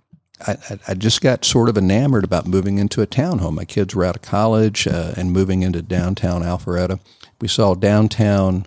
[0.47, 3.53] I, I- I just got sort of enamored about moving into a townhome.
[3.55, 6.99] My kids were out of college uh, and moving into downtown Alpharetta.
[7.41, 8.65] We saw downtown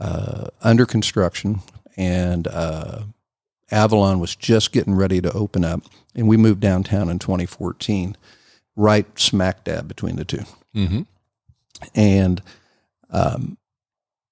[0.00, 1.60] uh, under construction,
[1.96, 3.02] and uh,
[3.70, 5.82] Avalon was just getting ready to open up,
[6.14, 8.16] and we moved downtown in 2014,
[8.76, 10.38] right smack dab between the 2
[10.74, 11.02] Mm-hmm.
[11.94, 12.42] And,
[13.10, 13.58] um,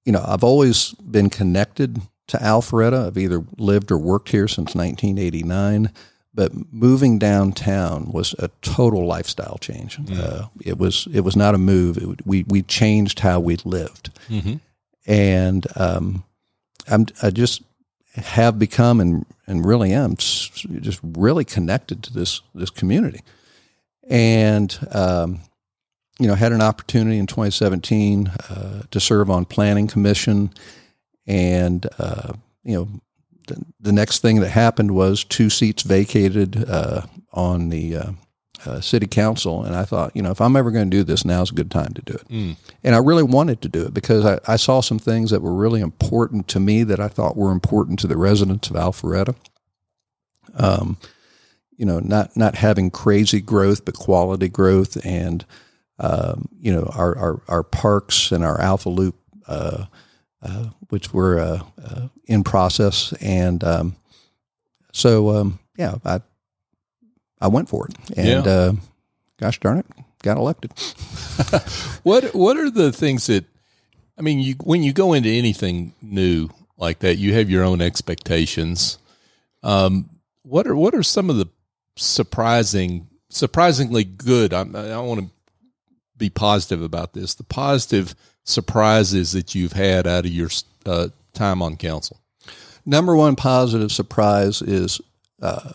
[0.05, 3.07] you know, I've always been connected to Alpharetta.
[3.07, 5.91] I've either lived or worked here since 1989.
[6.35, 9.99] But moving downtown was a total lifestyle change.
[10.11, 11.99] Uh, it was it was not a move.
[11.99, 14.55] It, we we changed how we lived, Mm-hmm.
[15.07, 16.25] and um,
[16.89, 17.63] I'm I just
[18.15, 23.21] have become and and really am just really connected to this this community,
[24.09, 25.41] and um,
[26.19, 30.51] you know had an opportunity in 2017 uh, to serve on planning commission,
[31.27, 32.33] and uh,
[32.65, 32.89] you know
[33.49, 37.97] the, the next thing that happened was two seats vacated uh, on the
[38.67, 41.25] uh, city council, and I thought you know if I'm ever going to do this,
[41.25, 42.29] now's a good time to do it.
[42.29, 42.57] Mm.
[42.85, 45.55] And I really wanted to do it because I, I saw some things that were
[45.55, 49.35] really important to me that I thought were important to the residents of Alpharetta.
[50.55, 50.99] Um,
[51.77, 55.45] you know, not not having crazy growth, but quality growth, and
[55.99, 59.87] um, you know, our, our our parks and our Alpha Loop, uh,
[60.43, 63.97] uh, which were uh, uh, in process, and um,
[64.93, 66.21] so um, yeah, I
[67.43, 68.53] I went for it, and Yeah.
[68.53, 68.73] uh,
[69.39, 69.87] gosh darn it,
[70.23, 70.73] got elected.
[72.03, 73.45] What What are the things that
[74.19, 74.39] I mean?
[74.41, 78.99] You when you go into anything new like that, you have your own expectations.
[79.63, 80.09] Um,
[80.43, 81.47] what are What are some of the
[81.97, 84.53] surprising, surprisingly good?
[84.53, 85.31] I'm, I don't want to
[86.17, 87.35] be positive about this.
[87.35, 90.49] The positive surprises that you've had out of your
[90.87, 92.21] uh, time on council.
[92.85, 95.01] number one positive surprise is
[95.41, 95.73] uh,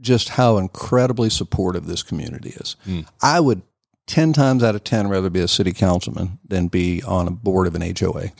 [0.00, 2.76] just how incredibly supportive this community is.
[2.86, 3.06] Mm.
[3.22, 3.62] I would
[4.08, 7.66] 10 times out of 10 rather be a city councilman than be on a board
[7.66, 8.30] of an HOA.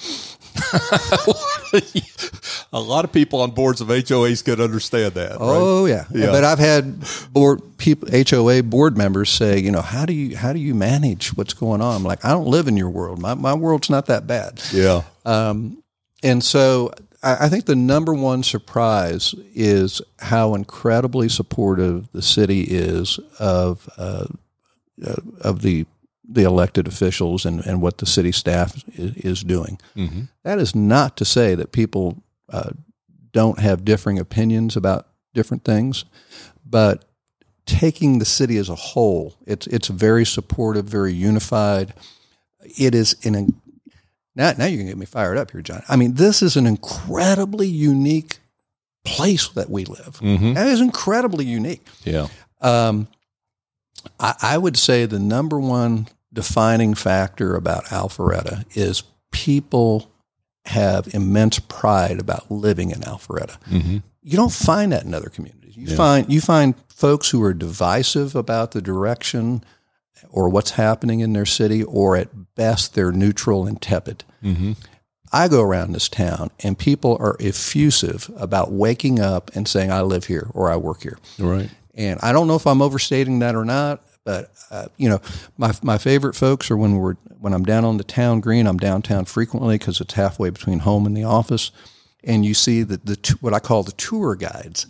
[2.73, 5.37] a lot of people on boards of HOAs could understand that.
[5.38, 6.07] Oh yeah.
[6.11, 6.31] Yeah.
[6.31, 10.53] But I've had board people HOA board members say, you know, how do you how
[10.53, 11.97] do you manage what's going on?
[11.97, 13.21] I'm like, I don't live in your world.
[13.21, 14.62] My my world's not that bad.
[14.73, 15.03] Yeah.
[15.27, 15.83] Um,
[16.23, 23.18] and so I, think the number one surprise is how incredibly supportive the city is
[23.40, 24.26] of uh,
[25.04, 25.87] uh, of the
[26.31, 29.81] the elected officials and, and what the city staff is, is doing.
[29.96, 30.22] Mm-hmm.
[30.44, 32.70] That is not to say that people uh,
[33.33, 36.04] don't have differing opinions about different things,
[36.66, 37.04] but
[37.64, 41.94] taking the city as a whole, it's it's very supportive, very unified.
[42.78, 43.61] It is an
[44.38, 45.83] now now you can get me fired up here, John.
[45.88, 48.38] I mean, this is an incredibly unique
[49.05, 50.18] place that we live.
[50.20, 50.55] Mm-hmm.
[50.55, 51.87] That is incredibly unique.
[52.05, 52.29] Yeah.
[52.62, 53.09] Um,
[54.18, 60.11] I, I would say the number one defining factor about Alpharetta is people
[60.66, 63.59] have immense pride about living in Alpharetta.
[63.64, 63.98] Mm-hmm.
[64.22, 65.77] You don't find that in other communities.
[65.77, 65.96] You Yeah.
[65.96, 69.64] find you find folks who are divisive about the direction
[70.31, 74.25] or what's happening in their city, or at best they're neutral and tepid.
[74.43, 74.73] Mm-hmm.
[75.33, 80.01] I go around this town and people are effusive about waking up and saying, I
[80.01, 81.19] live here or I work here.
[81.38, 81.71] Right.
[81.95, 85.21] And I don't know if I'm overstating that or not, but uh, you know,
[85.57, 88.67] my my favorite folks are when we're when I'm down on the town green.
[88.67, 91.73] I'm downtown frequently because it's halfway between home and the office,
[92.23, 94.87] and you see the the what I call the tour guides.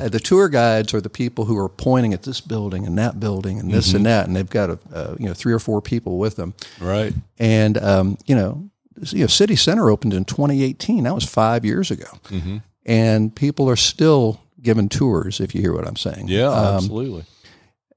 [0.00, 3.18] Uh, the tour guides are the people who are pointing at this building and that
[3.20, 5.80] building and this and that, and they've got a uh, you know three or four
[5.82, 6.54] people with them.
[6.80, 7.12] Right.
[7.38, 8.70] And um, you know,
[9.12, 11.04] you know, City Center opened in 2018.
[11.04, 12.58] That was five years ago, Mm-hmm.
[12.86, 15.40] and people are still given tours.
[15.40, 16.48] If you hear what I'm saying, Yeah.
[16.48, 17.24] Um, absolutely.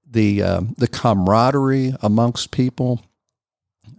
[0.10, 3.02] the um, the camaraderie amongst people.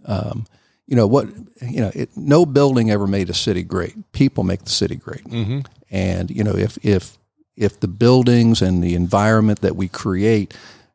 [0.05, 0.45] Um,
[0.85, 1.27] you know what?
[1.61, 3.95] You know, it, no building ever made a city great.
[4.11, 5.23] People make the city great.
[5.23, 5.59] Mm-hmm.
[5.91, 7.17] And you know, if if
[7.55, 10.53] if the buildings and the environment that we create,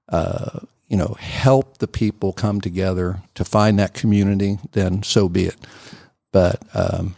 [0.09, 5.47] uh, you know, help the people come together to find that community, then so be
[5.47, 5.57] it.
[6.33, 7.17] But um,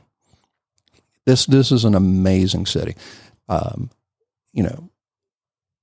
[1.24, 2.96] this this is an amazing city.
[3.48, 3.90] Um,
[4.52, 4.90] you know,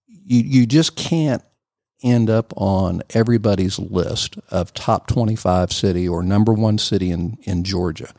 [0.08, 1.44] you you just can't
[2.04, 7.64] end up on everybody's list of top 25 city or number one city in, in
[7.64, 8.12] Georgia.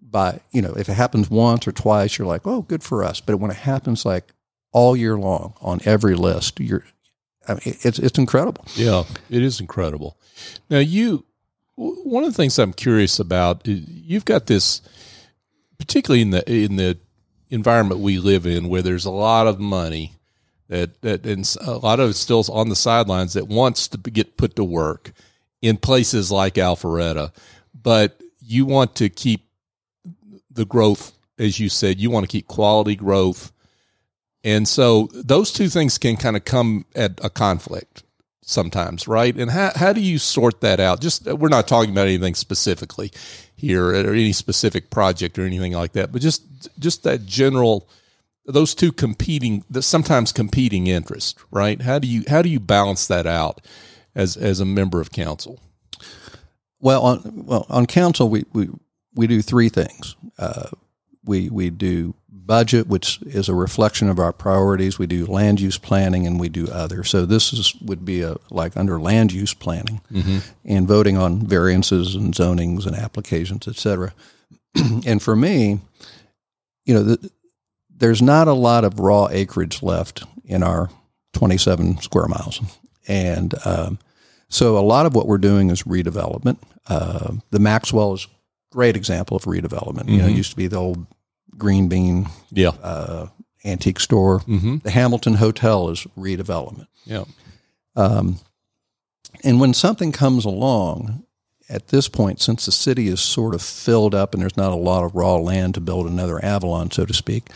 [0.00, 3.20] By, you know, if it happens once or twice, you're like, oh, good for us.
[3.20, 4.32] But when it happens like
[4.72, 6.84] all year long on every list, you're,
[7.48, 8.64] I mean, it's, it's incredible.
[8.74, 10.18] Yeah, it is incredible.
[10.68, 11.24] Now, you,
[11.76, 14.82] one of the things I'm curious about, you've got this
[15.78, 16.98] particularly in the in the
[17.50, 20.12] environment we live in, where there's a lot of money
[20.68, 24.36] that that and a lot of it still on the sidelines that wants to get
[24.36, 25.12] put to work
[25.62, 27.32] in places like Alpharetta,
[27.74, 29.48] but you want to keep
[30.50, 33.52] the growth, as you said, you want to keep quality growth.
[34.46, 38.04] And so those two things can kind of come at a conflict
[38.42, 39.34] sometimes, right?
[39.34, 41.00] And how, how do you sort that out?
[41.00, 43.10] Just we're not talking about anything specifically
[43.56, 46.44] here or any specific project or anything like that, but just
[46.78, 47.88] just that general
[48.44, 51.82] those two competing sometimes competing interest, right?
[51.82, 53.60] How do you how do you balance that out
[54.14, 55.58] as as a member of council?
[56.78, 58.68] Well, on well on council we we,
[59.12, 60.14] we do three things.
[60.38, 60.68] Uh,
[61.26, 62.14] we we do
[62.46, 64.98] budget, which is a reflection of our priorities.
[64.98, 67.04] We do land use planning, and we do other.
[67.04, 70.38] So this is would be a like under land use planning mm-hmm.
[70.64, 74.14] and voting on variances and zonings and applications, et cetera.
[75.06, 75.80] and for me,
[76.84, 77.30] you know, the,
[77.90, 80.90] there's not a lot of raw acreage left in our
[81.32, 82.60] 27 square miles,
[83.08, 83.98] and um,
[84.48, 86.58] so a lot of what we're doing is redevelopment.
[86.88, 90.04] Uh, the Maxwell is a great example of redevelopment.
[90.04, 90.10] Mm-hmm.
[90.10, 91.06] You know, it used to be the old
[91.58, 92.70] green bean yeah.
[92.82, 93.28] Uh,
[93.64, 94.40] antique store.
[94.40, 94.78] Mm-hmm.
[94.78, 96.86] The Hamilton Hotel is redevelopment.
[97.04, 97.24] Yeah.
[97.94, 98.38] Um,
[99.44, 101.24] and when something comes along
[101.68, 104.76] at this point, since the city is sort of filled up and there's not a
[104.76, 107.50] lot of raw land to build another Avalon, so to speak,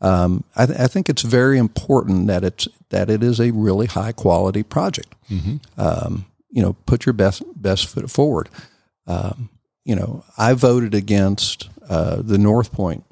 [0.00, 3.86] um, I, th- I, think it's very important that it's that it is a really
[3.86, 5.12] high quality project.
[5.28, 5.56] Mm-hmm.
[5.80, 8.48] Um, you know, put your best best foot forward.
[9.08, 9.50] Um,
[9.84, 13.04] you know, I voted against uh, the North Point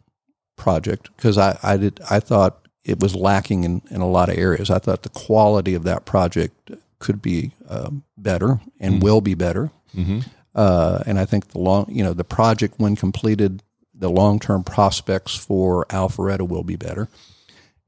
[0.57, 4.39] project because I, I did I thought it was lacking in, in a lot of
[4.39, 4.71] areas.
[4.71, 9.05] I thought the quality of that project could be um, better and mm-hmm.
[9.05, 9.71] will be better.
[9.95, 10.21] Mm-hmm.
[10.55, 14.65] Uh, and I think the long, you know, the project when completed, the long term
[14.65, 17.09] prospects for Alpharetta will be better.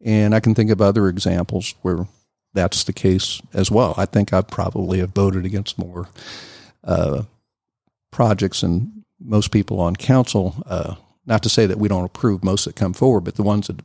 [0.05, 2.07] And I can think of other examples where
[2.55, 3.95] that's the case as well.
[3.97, 6.09] I think I probably have voted against more
[6.85, 7.23] uh,
[8.11, 10.95] projects, and most people on council uh,
[11.29, 13.81] not to say that we don't approve most that come forward, but the ones that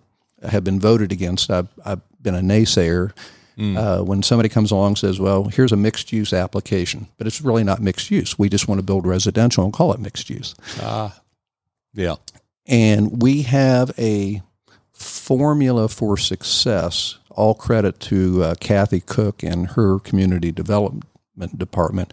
[0.49, 3.11] have been voted against, I've, I've been a naysayer.
[3.55, 3.77] Mm.
[3.77, 7.39] Uh, when somebody comes along and says, well, here's a mixed use application, but it's
[7.39, 8.39] really not mixed use.
[8.39, 10.55] We just want to build residential and call it mixed use.
[10.81, 11.21] Ah,
[11.93, 12.15] yeah.
[12.65, 14.41] And we have a
[14.91, 17.19] formula for success.
[17.29, 21.05] All credit to uh, Kathy Cook and her community development
[21.55, 22.11] department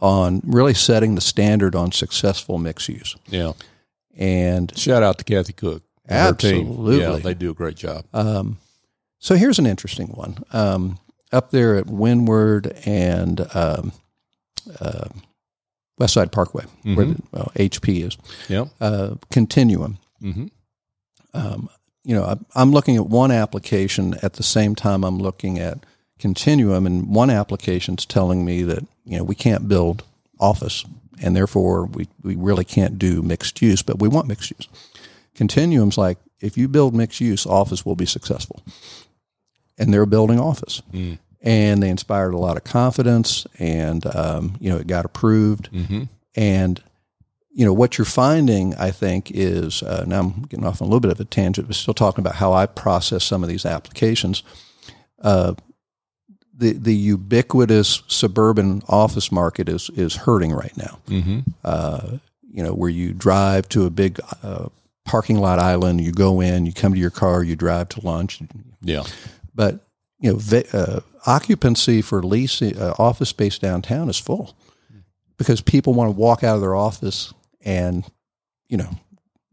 [0.00, 3.14] on really setting the standard on successful mixed use.
[3.28, 3.52] Yeah.
[4.16, 5.82] And shout out to Kathy Cook.
[6.08, 7.00] Absolutely.
[7.00, 8.04] Yeah, they do a great job.
[8.12, 8.58] Um,
[9.18, 10.44] so here's an interesting one.
[10.52, 10.98] Um,
[11.32, 13.92] up there at Windward and um,
[14.80, 15.08] uh,
[15.98, 16.94] West Side Parkway, mm-hmm.
[16.94, 18.18] where the, well, HP is.
[18.48, 18.66] Yeah.
[18.80, 19.98] Uh, continuum.
[20.20, 20.46] Mm-hmm.
[21.34, 21.70] Um,
[22.04, 25.84] you know, I, I'm looking at one application at the same time I'm looking at
[26.18, 30.04] Continuum, and one application's telling me that you know we can't build
[30.38, 30.84] office
[31.22, 34.68] and therefore we, we really can't do mixed use, but we want mixed use.
[35.34, 38.62] Continuum's like if you build mixed use, office will be successful,
[39.78, 41.18] and they're building office, mm.
[41.40, 46.02] and they inspired a lot of confidence, and um, you know it got approved, mm-hmm.
[46.34, 46.82] and
[47.52, 50.88] you know what you're finding, I think, is uh, now I'm getting off on a
[50.88, 53.64] little bit of a tangent, but still talking about how I process some of these
[53.64, 54.42] applications.
[55.20, 55.54] Uh,
[56.56, 60.98] the the ubiquitous suburban office market is is hurting right now.
[61.08, 61.40] Mm-hmm.
[61.64, 62.18] Uh,
[62.50, 64.68] you know, where you drive to a big uh,
[65.04, 68.40] parking lot island, you go in, you come to your car, you drive to lunch.
[68.82, 69.04] Yeah,
[69.54, 69.86] but
[70.20, 74.54] you know, uh, occupancy for lease uh, office space downtown is full
[75.38, 77.32] because people want to walk out of their office
[77.64, 78.04] and
[78.68, 78.90] you know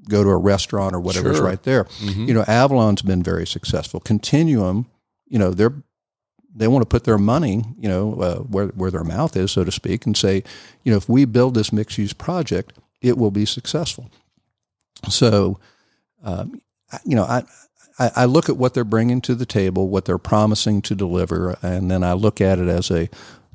[0.08, 1.46] go to a restaurant or whatever's sure.
[1.46, 1.86] right there.
[1.86, 2.26] Mm-hmm.
[2.26, 4.00] You know, Avalon's been very successful.
[4.00, 4.88] Continuum,
[5.28, 5.74] you know, they're
[6.56, 9.64] they want to put their money, you know, uh, where where their mouth is, so
[9.64, 10.44] to speak, and say,
[10.84, 14.10] you know, if we build this mixed use project, it will be successful.
[15.10, 15.60] So,
[16.24, 16.62] um,
[17.06, 17.44] you know, I,
[17.98, 21.58] I, I look at what they're bringing to the table, what they're promising to deliver,
[21.62, 23.10] and then I look at it as a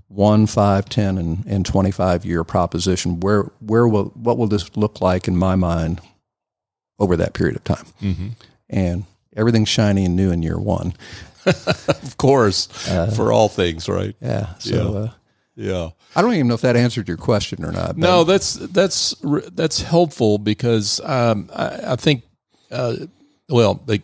[0.08, 3.20] one, five, ten, and, and twenty five year proposition.
[3.20, 6.00] Where where will what will this look like in my mind
[6.98, 7.86] over that period of time?
[8.00, 8.28] Mm-hmm.
[8.70, 9.04] And
[9.36, 10.94] everything's shiny and new in year one.
[11.88, 14.14] of course, uh, for all things, right?
[14.20, 14.54] Yeah.
[14.58, 14.98] So, yeah.
[14.98, 15.10] Uh,
[15.56, 15.90] yeah.
[16.16, 17.96] I don't even know if that answered your question or not.
[17.96, 22.22] No, that's that's that's helpful because um, I, I, think,
[22.70, 22.96] uh,
[23.48, 24.02] well, it,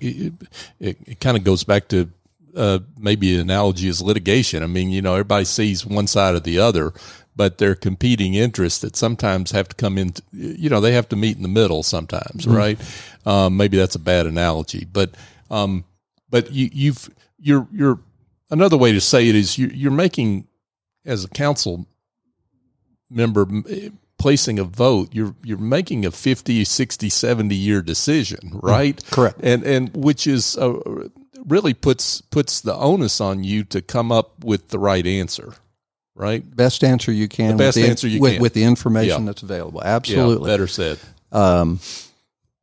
[0.80, 2.10] it, it kind of goes back to
[2.56, 4.62] uh, maybe an analogy is litigation.
[4.62, 6.92] I mean, you know, everybody sees one side or the other,
[7.36, 10.12] but they're competing interests that sometimes have to come in.
[10.32, 12.56] You know, they have to meet in the middle sometimes, mm-hmm.
[12.56, 12.80] right?
[13.26, 15.14] Um, maybe that's a bad analogy, but
[15.50, 15.84] um,
[16.28, 17.10] but you, you've
[17.40, 17.98] you're you're
[18.50, 20.46] another way to say it is you, you're making
[21.04, 21.86] as a council
[23.08, 23.46] member
[24.18, 28.96] placing a vote you're you're making a 50 60 70 year decision mm, right?
[28.96, 29.40] Mm, correct.
[29.42, 30.78] And and which is uh,
[31.46, 35.54] really puts puts the onus on you to come up with the right answer
[36.20, 36.54] right?
[36.54, 38.42] Best answer you can the best the, answer you with, can.
[38.42, 39.26] with the information yeah.
[39.26, 39.82] that's available.
[39.82, 40.50] Absolutely.
[40.50, 40.98] yeah, better said.
[41.32, 41.80] Um,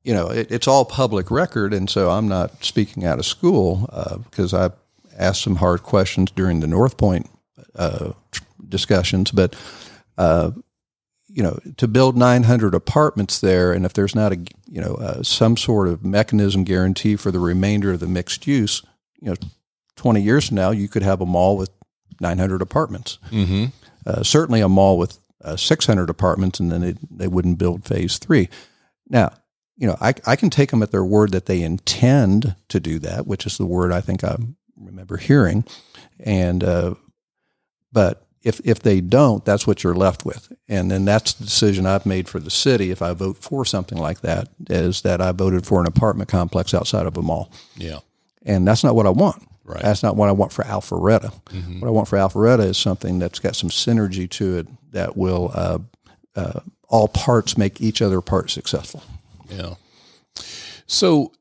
[0.07, 3.89] you know it, it's all public record and so i'm not speaking out of school
[3.91, 4.69] uh, because i
[5.17, 7.29] asked some hard questions during the north point
[7.75, 8.13] uh,
[8.69, 9.55] discussions but
[10.17, 10.51] uh,
[11.37, 15.21] you know, to build 900 apartments there, and if there's not a, you know, uh,
[15.21, 18.81] some sort of mechanism guarantee for the remainder of the mixed use,
[19.21, 19.35] you know,
[19.97, 21.69] 20 years from now, you could have a mall with
[22.19, 23.19] 900 apartments.
[23.29, 23.65] Mm-hmm.
[24.03, 28.17] Uh, certainly a mall with uh, 600 apartments, and then they, they wouldn't build phase
[28.17, 28.49] three.
[29.07, 29.31] Now,
[29.77, 32.99] you know, I, I can take them at their word that they intend to do
[32.99, 34.35] that, which is the word I think I
[34.75, 35.65] remember hearing.
[36.19, 36.95] And, uh,
[37.91, 41.85] but if if they don't, that's what you're left with, and then that's the decision
[41.85, 42.91] I've made for the city.
[42.91, 46.73] If I vote for something like that, is that I voted for an apartment complex
[46.73, 47.51] outside of a mall.
[47.75, 47.99] Yeah,
[48.45, 49.45] and that's not what I want.
[49.65, 49.81] Right.
[49.81, 51.33] That's not what I want for Alpharetta.
[51.47, 51.81] Mm-hmm.
[51.81, 55.51] What I want for Alpharetta is something that's got some synergy to it that will
[55.53, 55.79] uh,
[56.37, 59.03] uh, all parts make each other part successful.
[59.49, 59.75] Yeah.
[60.85, 61.31] So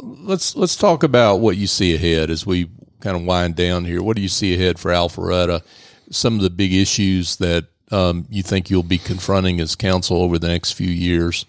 [0.00, 2.70] let's let's talk about what you see ahead as we
[3.00, 4.02] kind of wind down here.
[4.02, 5.62] What do you see ahead for Alpharetta?
[6.10, 10.38] some of the big issues that um, you think you'll be confronting as council over
[10.38, 11.46] the next few years?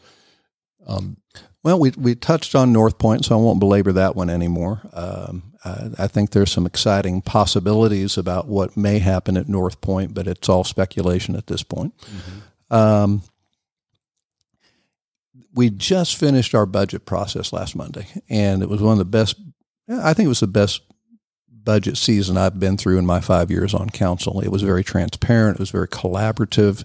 [0.86, 1.18] Um,
[1.64, 4.82] well, we we touched on North Point, so I won't belabor that one anymore.
[4.94, 10.14] Um, I, I, think there's some exciting possibilities about what may happen at North Point,
[10.14, 11.98] but it's all speculation at this point.
[11.98, 12.76] Mm-hmm.
[15.58, 19.36] We just finished our budget process last Monday, and it was one of the best.
[19.90, 20.82] I think it was the best
[21.50, 24.40] budget season I've been through in my five years on council.
[24.40, 25.56] It was very transparent.
[25.56, 26.84] It was very collaborative.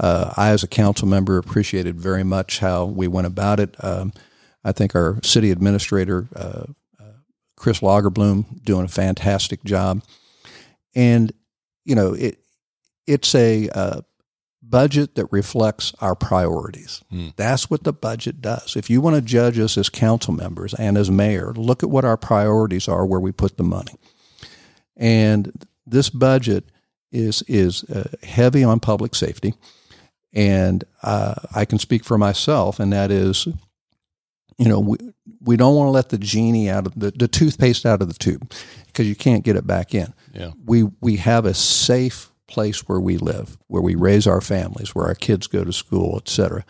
[0.00, 3.76] Uh, I, as a council member, appreciated very much how we went about it.
[3.84, 4.14] Um,
[4.64, 6.64] I think our city administrator, uh,
[6.98, 7.18] uh,
[7.56, 10.02] Chris Lagerbloom, doing a fantastic job.
[10.94, 11.30] And
[11.84, 12.38] you know, it
[13.06, 14.00] it's a uh,
[14.70, 17.02] budget that reflects our priorities.
[17.12, 17.34] Mm.
[17.36, 18.76] That's what the budget does.
[18.76, 22.04] If you want to judge us as council members and as mayor, look at what
[22.04, 23.94] our priorities are, where we put the money.
[24.96, 26.64] And this budget
[27.12, 29.54] is is uh, heavy on public safety,
[30.32, 33.46] and uh, I can speak for myself, and that is,
[34.58, 34.96] you know, we
[35.40, 38.14] we don't want to let the genie out of the, the toothpaste out of the
[38.14, 38.52] tube
[38.86, 40.12] because you can't get it back in.
[40.32, 40.50] Yeah.
[40.64, 45.06] We we have a safe place where we live, where we raise our families, where
[45.06, 46.64] our kids go to school, et cetera.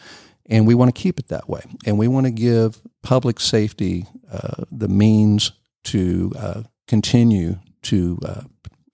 [0.47, 1.63] And we want to keep it that way.
[1.87, 5.53] And we want to give public safety uh, the means
[5.85, 8.43] to uh, continue to uh,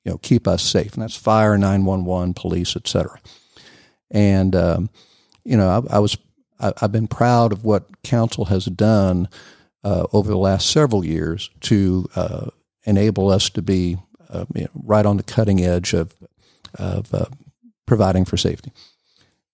[0.04, 3.18] you know keep us safe, and that's fire, nine one one, police, etc.
[4.10, 4.90] And um,
[5.44, 6.16] you know, I, I was
[6.58, 9.28] I, have been proud of what council has done
[9.84, 12.50] uh, over the last several years to uh,
[12.84, 13.96] enable us to be
[14.28, 16.14] uh, you know, right on the cutting edge of
[16.74, 17.26] of uh,
[17.86, 18.72] providing for safety.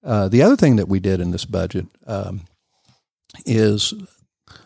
[0.04, 2.42] Uh, the other thing that we did in this budget um,
[3.44, 3.92] is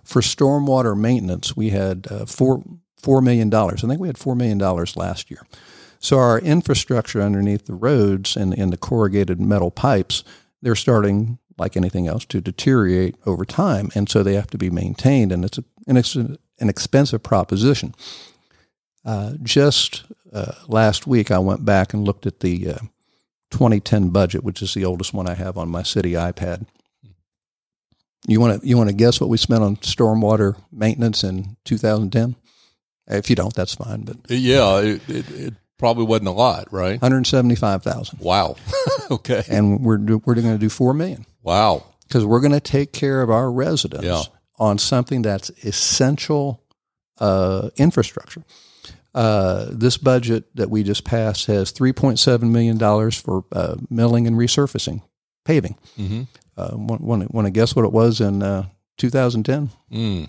[0.05, 1.57] for stormwater maintenance.
[1.57, 2.62] We had four
[3.03, 3.53] $4 million.
[3.53, 5.46] I think we had $4 million last year.
[5.98, 10.24] So our infrastructure underneath the roads and, in the corrugated metal pipes,
[10.62, 13.90] they're starting, like anything else, to deteriorate over time.
[13.94, 15.32] And so they have to be maintained.
[15.32, 17.94] And it's, a, and it's an expensive proposition.
[19.05, 22.78] Uh, just uh, last week, I went back and looked at the uh,
[23.51, 26.66] 2010 budget, which is the oldest one I have on my city iPad.
[28.26, 32.36] You want to you want to guess what we spent on stormwater maintenance in 2010?
[33.07, 34.03] If you don't, that's fine.
[34.03, 37.01] But yeah, it, it, it probably wasn't a lot, right?
[37.01, 38.20] One hundred seventy-five thousand.
[38.20, 38.57] Wow.
[39.11, 39.42] okay.
[39.48, 41.26] And we're we're going to do four million.
[41.42, 41.84] Wow.
[42.07, 44.22] Because we're going to take care of our residents yeah.
[44.59, 46.62] on something that's essential
[47.18, 48.44] uh, infrastructure.
[49.13, 53.77] Uh, this budget that we just passed has three point seven million dollars for uh,
[53.89, 55.03] milling and resurfacing,
[55.45, 55.77] paving.
[55.99, 56.23] Mm-hmm.
[56.57, 58.67] Uh, want, to guess what it was in uh,
[58.99, 59.71] 2010?
[59.91, 60.29] Mm.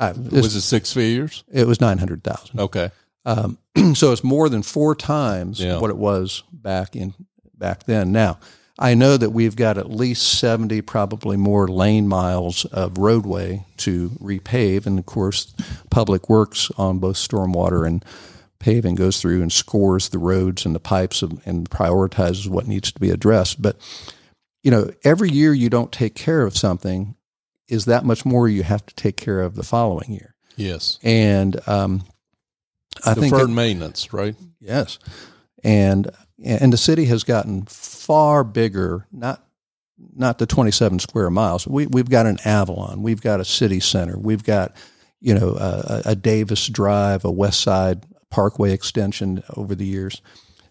[0.00, 1.44] Uh, was it six figures?
[1.52, 2.58] It was nine hundred thousand.
[2.58, 2.90] Okay.
[3.24, 3.58] Um,
[3.94, 5.78] so it's more than four times yeah.
[5.78, 7.14] what it was back in
[7.56, 8.10] back then.
[8.10, 8.38] Now,
[8.78, 14.10] I know that we've got at least seventy, probably more lane miles of roadway to
[14.20, 15.54] repave, and of course,
[15.90, 18.04] Public Works on both stormwater and
[18.58, 22.98] paving goes through and scores the roads and the pipes and, prioritizes what needs to
[22.98, 23.60] be addressed.
[23.60, 23.76] But
[24.62, 27.14] you know, every year you don't take care of something
[27.68, 30.34] is that much more you have to take care of the following year.
[30.56, 30.98] Yes.
[31.02, 32.04] And um,
[33.04, 34.34] I think Deferred maintenance, right?
[34.60, 34.98] Yes,
[35.62, 36.10] and
[36.42, 39.06] and the city has gotten far bigger.
[39.12, 39.44] Not
[40.16, 41.66] not the twenty seven square miles.
[41.66, 43.02] We we've got an Avalon.
[43.02, 44.18] We've got a city center.
[44.18, 44.74] We've got
[45.20, 50.20] you know a, a Davis Drive, a West Side Parkway extension over the years.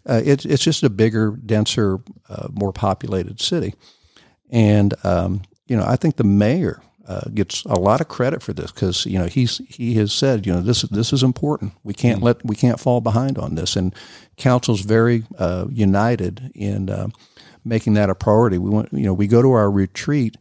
[0.06, 2.00] Uh, it's it's just a bigger, denser,
[2.30, 3.74] uh, more populated city,
[4.50, 8.54] and um, you know I think the mayor uh, gets a lot of credit for
[8.54, 11.74] this because you know he's he has said you know this this is important.
[11.84, 13.94] We can't let we can't fall behind on this, and
[14.38, 17.10] council's very uh, united in uh,
[17.66, 18.58] making that a priority.
[18.58, 20.38] We want you know we go to our retreat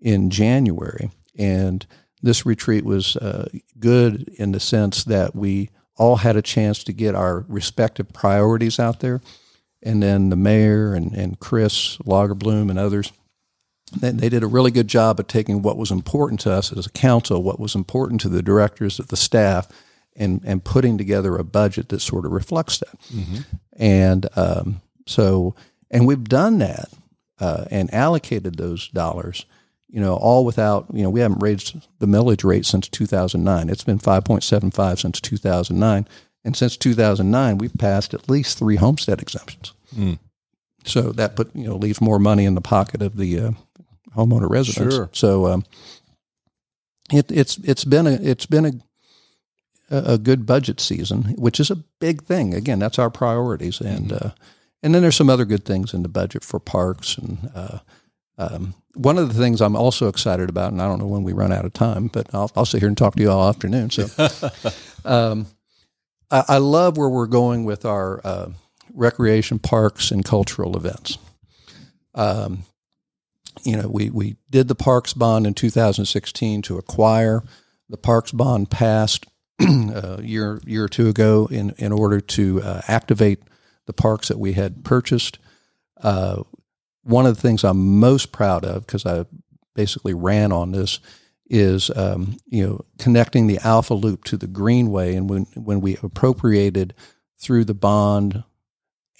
[0.00, 1.86] in January, and
[2.22, 3.48] this retreat was uh,
[3.78, 8.78] good in the sense that we all had a chance to get our respective priorities
[8.78, 9.20] out there,
[9.82, 13.12] and then the mayor and and Chris Lagerbloom and others
[13.92, 16.86] they, they did a really good job of taking what was important to us as
[16.86, 19.68] a council, what was important to the directors of the staff,
[20.16, 22.98] and and putting together a budget that sort of reflects that.
[23.76, 25.54] And um, so,
[25.90, 26.88] and we've done that
[27.38, 29.44] uh, and allocated those dollars.
[29.88, 33.68] You know, all without you know we haven't raised the millage rate since 2009.
[33.68, 36.08] It's been 5.75 since 2009,
[36.44, 39.72] and since 2009 we've passed at least three homestead exemptions.
[40.84, 43.50] So that put you know leaves more money in the pocket of the uh,
[44.16, 44.94] homeowner residents.
[44.94, 45.10] Sure.
[45.12, 45.64] So um,
[47.12, 48.72] it, it's it's been a it's been a
[49.90, 52.54] a good budget season, which is a big thing.
[52.54, 54.30] Again, that's our priorities, and uh,
[54.82, 57.50] and then there's some other good things in the budget for parks and.
[57.54, 57.78] Uh,
[58.38, 61.32] um, one of the things I'm also excited about, and I don't know when we
[61.32, 63.90] run out of time, but I'll, I'll sit here and talk to you all afternoon.
[63.90, 64.08] So,
[65.04, 65.46] um,
[66.30, 68.50] I, I love where we're going with our uh,
[68.92, 71.18] recreation parks and cultural events.
[72.14, 72.64] Um,
[73.64, 77.42] you know, we, we did the parks bond in 2016 to acquire.
[77.88, 79.26] The parks bond passed
[79.60, 83.42] a year year or two ago in in order to uh, activate
[83.86, 85.38] the parks that we had purchased.
[86.02, 86.42] Uh,
[87.02, 89.24] one of the things I'm most proud of because I
[89.74, 90.98] basically ran on this
[91.48, 95.96] is um, you know connecting the Alpha Loop to the Greenway, and when when we
[96.02, 96.92] appropriated
[97.38, 98.42] through the bond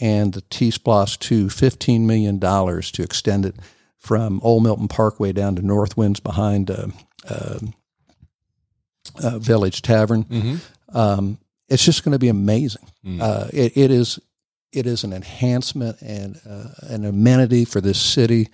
[0.01, 3.57] and the T-SPLOST two $15 million to extend it
[3.99, 6.87] from Old Milton Parkway down to North Winds behind uh,
[7.29, 7.59] uh,
[9.23, 10.61] uh, Village Tavern.
[10.93, 11.39] Um,
[11.69, 12.89] it's just going to be amazing.
[13.21, 14.19] Uh, it, it is
[14.73, 18.49] it is an enhancement and uh, an amenity for this city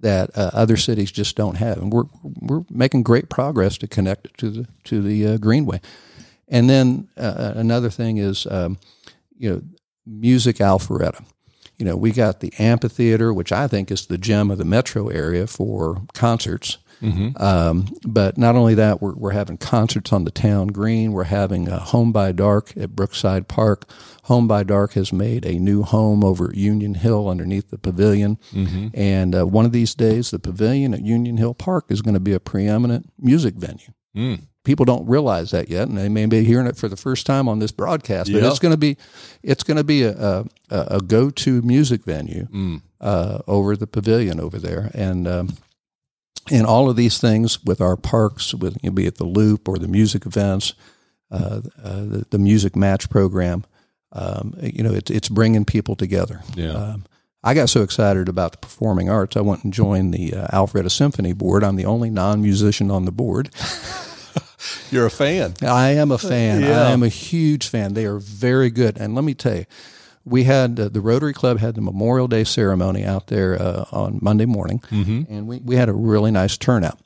[0.00, 4.26] that uh, other cities just don't have, and we're we're making great progress to connect
[4.26, 5.80] it to the to the uh, Greenway.
[6.48, 8.78] And then uh, another thing is, um,
[9.36, 9.62] you know,
[10.06, 11.24] music Alpharetta.
[11.78, 15.08] You know, we got the amphitheater, which I think is the gem of the metro
[15.08, 16.78] area for concerts.
[17.36, 21.12] Um, but not only that, we're, we're having concerts on the town green.
[21.12, 23.88] We're having a Home by Dark at Brookside Park.
[24.24, 28.38] Home by Dark has made a new home over at Union Hill underneath the pavilion.
[28.94, 32.20] And uh, one of these days, the pavilion at Union Hill Park is going to
[32.20, 33.92] be a preeminent music venue.
[34.68, 37.48] People don't realize that yet, and they may be hearing it for the first time
[37.48, 38.30] on this broadcast.
[38.30, 38.50] But Yeah.
[38.50, 38.98] it's going to be,
[39.42, 42.46] it's going to be a, a, a go-to music venue
[43.00, 45.56] uh, over the pavilion over there, and um,
[46.50, 49.68] and all of these things with our parks, with you know, be it the Loop
[49.68, 50.74] or the music events,
[51.30, 53.64] uh, uh, the, the music match program.
[54.12, 56.42] Um, you know, it's it's bringing people together.
[56.54, 56.72] Yeah.
[56.74, 57.06] Um,
[57.42, 60.90] I got so excited about the performing arts, I went and joined the uh, Alpharetta
[60.90, 61.64] Symphony Board.
[61.64, 63.48] I'm the only non-musician on the board.
[64.90, 65.54] You're a fan.
[65.62, 66.62] I am a fan.
[66.62, 66.82] Yeah.
[66.86, 67.94] I am a huge fan.
[67.94, 68.98] They are very good.
[68.98, 69.64] And let me tell you,
[70.24, 74.18] we had uh, the Rotary Club had the Memorial Day ceremony out there uh, on
[74.20, 76.98] Monday morning, and we, we had a really nice turnout.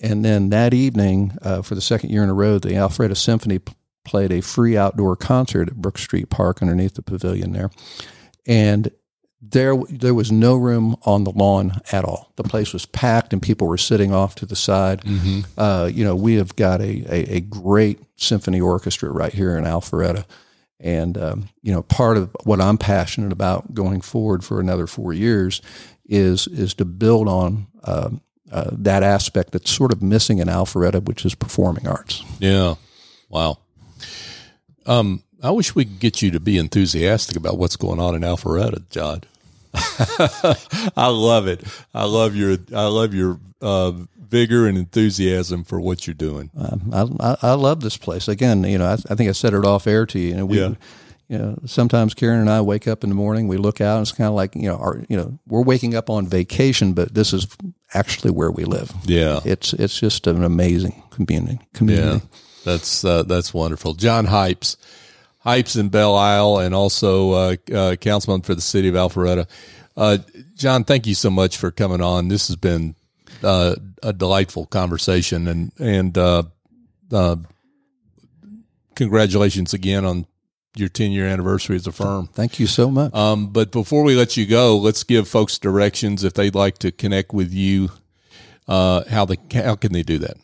[0.00, 3.58] And then that evening, uh, for the second year in a row, the Alpharetta Symphony
[3.58, 3.72] p-
[4.04, 7.70] played a free outdoor concert at Brooke Street Park underneath the pavilion there.
[8.46, 8.90] And
[9.40, 12.32] there there was no room on the lawn at all.
[12.36, 15.02] The place was packed, and people were sitting off to the side.
[15.56, 19.64] Uh, you know, we have got a, a, a great symphony orchestra right here in
[19.64, 20.24] Alpharetta,
[20.80, 25.12] and um, you know, part of what I'm passionate about going forward for another four
[25.12, 25.62] years
[26.04, 28.20] is is to build on um,
[28.50, 32.24] uh, that aspect that's sort of missing in Alpharetta, which is performing arts.
[32.40, 32.74] Yeah.
[33.28, 33.58] Wow.
[34.86, 38.22] Um, I wish we could get you to be enthusiastic about what's going on in
[38.22, 39.22] Alpharetta, John.
[40.96, 41.62] I love it.
[41.94, 46.50] I love your I love your uh, vigor and enthusiasm for what you're doing.
[46.58, 48.28] Um, I, I, I love this place.
[48.28, 50.28] Again, you know, I, I think I said it off air to you.
[50.28, 50.74] You know, we, Yeah.
[51.28, 54.02] you know, sometimes Karen and I wake up in the morning, we look out, and
[54.02, 57.14] it's kind of like you know, our you know, we're waking up on vacation, but
[57.14, 57.46] this is
[57.94, 58.92] actually where we live.
[59.04, 61.60] Yeah, it's it's just an amazing community.
[61.74, 62.24] Community.
[62.24, 63.94] Yeah, that's uh, that's wonderful.
[63.94, 64.76] John Hipes,
[65.44, 69.48] Hipes in Belle Isle, and also uh, uh, councilman for the city of Alpharetta.
[69.96, 70.18] Uh,
[70.54, 72.28] John, thank you so much for coming on.
[72.28, 72.94] This has been
[73.42, 76.42] uh, a delightful conversation, and and uh,
[77.12, 77.36] uh,
[78.94, 80.26] congratulations again on
[80.76, 82.28] your 10 year anniversary as a firm.
[82.28, 83.14] Thank you so much.
[83.14, 86.92] Um, but before we let you go, let's give folks directions if they'd like to
[86.92, 87.90] connect with you.
[88.66, 90.36] Uh, how they how can they do that?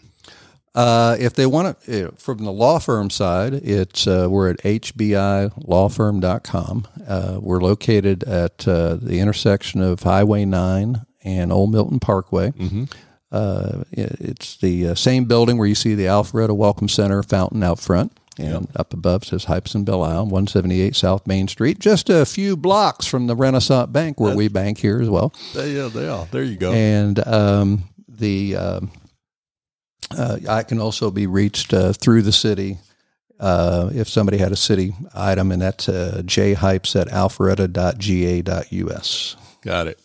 [0.74, 6.88] Uh, if they want to, from the law firm side, it's uh, we're at hbilawfirm.com.
[7.06, 12.50] Uh, we're located at uh, the intersection of Highway 9 and Old Milton Parkway.
[12.50, 12.86] Mm-hmm.
[13.30, 17.78] Uh, it's the uh, same building where you see the Alpharetta Welcome Center fountain out
[17.78, 18.10] front.
[18.36, 18.70] And yep.
[18.74, 23.06] up above says Hipes and Belle Isle, 178 South Main Street, just a few blocks
[23.06, 25.32] from the Renaissance Bank where That's, we bank here as well.
[25.54, 26.26] Yeah, they are.
[26.32, 26.72] There you go.
[26.72, 29.03] And um, the um, uh,
[30.10, 32.78] I can also be reached uh, through the city
[33.40, 39.36] uh, if somebody had a city item, and that's uh, jhipes at alpharetta.ga.us.
[39.62, 39.98] Got it.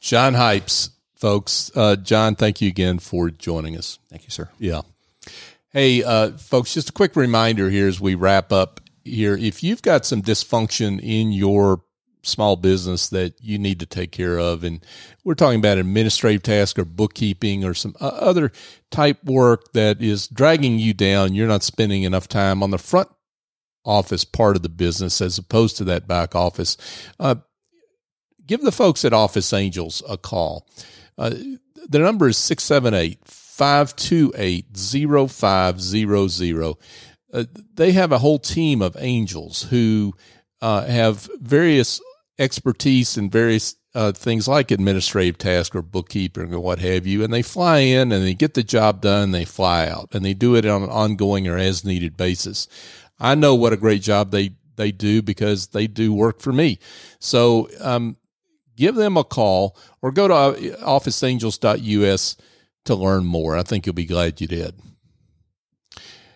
[0.00, 1.70] John Hipes, folks.
[1.74, 3.98] Uh, John, thank you again for joining us.
[4.10, 4.48] Thank you, sir.
[4.58, 4.82] Yeah.
[5.70, 9.36] Hey, uh, folks, just a quick reminder here as we wrap up here.
[9.36, 11.82] If you've got some dysfunction in your
[12.24, 14.84] small business that you need to take care of, and
[15.24, 18.52] we're talking about administrative tasks or bookkeeping or some other
[18.90, 23.08] type work that is dragging you down, you're not spending enough time on the front
[23.84, 26.76] office part of the business as opposed to that back office.
[27.20, 27.36] Uh,
[28.46, 30.66] give the folks at Office Angels a call.
[31.16, 31.30] Uh,
[31.88, 36.74] the number is 678 528 0500.
[37.32, 37.44] Uh,
[37.74, 40.14] they have a whole team of angels who
[40.62, 42.00] uh, have various
[42.38, 47.22] expertise in various uh, things like administrative tasks or bookkeeping or what have you.
[47.22, 50.34] And they fly in and they get the job done, they fly out, and they
[50.34, 52.66] do it on an ongoing or as needed basis.
[53.20, 56.80] I know what a great job they, they do because they do work for me.
[57.20, 58.16] So um,
[58.76, 60.54] give them a call or go to uh,
[60.84, 62.36] officeangels.us
[62.84, 63.56] to learn more.
[63.56, 64.74] I think you'll be glad you did.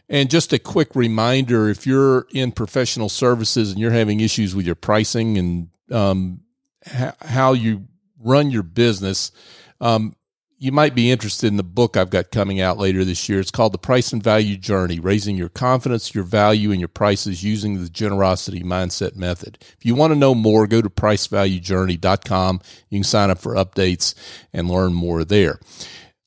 [0.09, 4.65] And just a quick reminder if you're in professional services and you're having issues with
[4.65, 6.41] your pricing and um,
[7.21, 7.87] how you
[8.19, 9.33] run your business,
[9.81, 10.15] um,
[10.61, 13.39] you might be interested in the book I've got coming out later this year.
[13.39, 17.45] It's called The Price and Value Journey Raising Your Confidence, Your Value, and Your Prices
[17.45, 19.59] Using the Generosity Mindset Method.
[19.61, 22.61] If you want to know more, go to pricevaluejourney.com.
[22.91, 24.15] You can sign up for updates
[24.53, 25.61] and learn more there.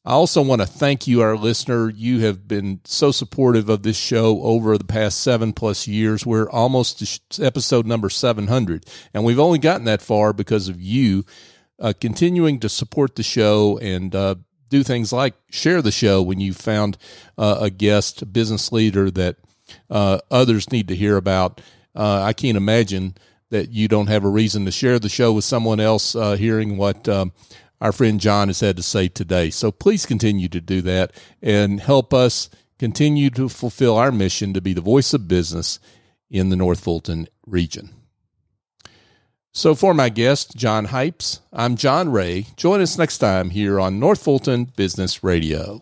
[0.03, 1.87] I also want to thank you, our listener.
[1.87, 6.25] You have been so supportive of this show over the past seven plus years.
[6.25, 11.23] We're almost to episode number 700, and we've only gotten that far because of you
[11.79, 14.35] uh, continuing to support the show and uh,
[14.69, 16.97] do things like share the show when you found
[17.37, 19.35] uh, a guest, a business leader that
[19.91, 21.61] uh, others need to hear about.
[21.95, 23.13] Uh, I can't imagine
[23.51, 26.77] that you don't have a reason to share the show with someone else uh, hearing
[26.77, 27.07] what.
[27.07, 27.33] Um,
[27.81, 29.49] our friend John has had to say today.
[29.49, 31.11] So please continue to do that
[31.41, 35.79] and help us continue to fulfill our mission to be the voice of business
[36.29, 37.89] in the North Fulton region.
[39.53, 42.45] So, for my guest, John Hipes, I'm John Ray.
[42.55, 45.81] Join us next time here on North Fulton Business Radio.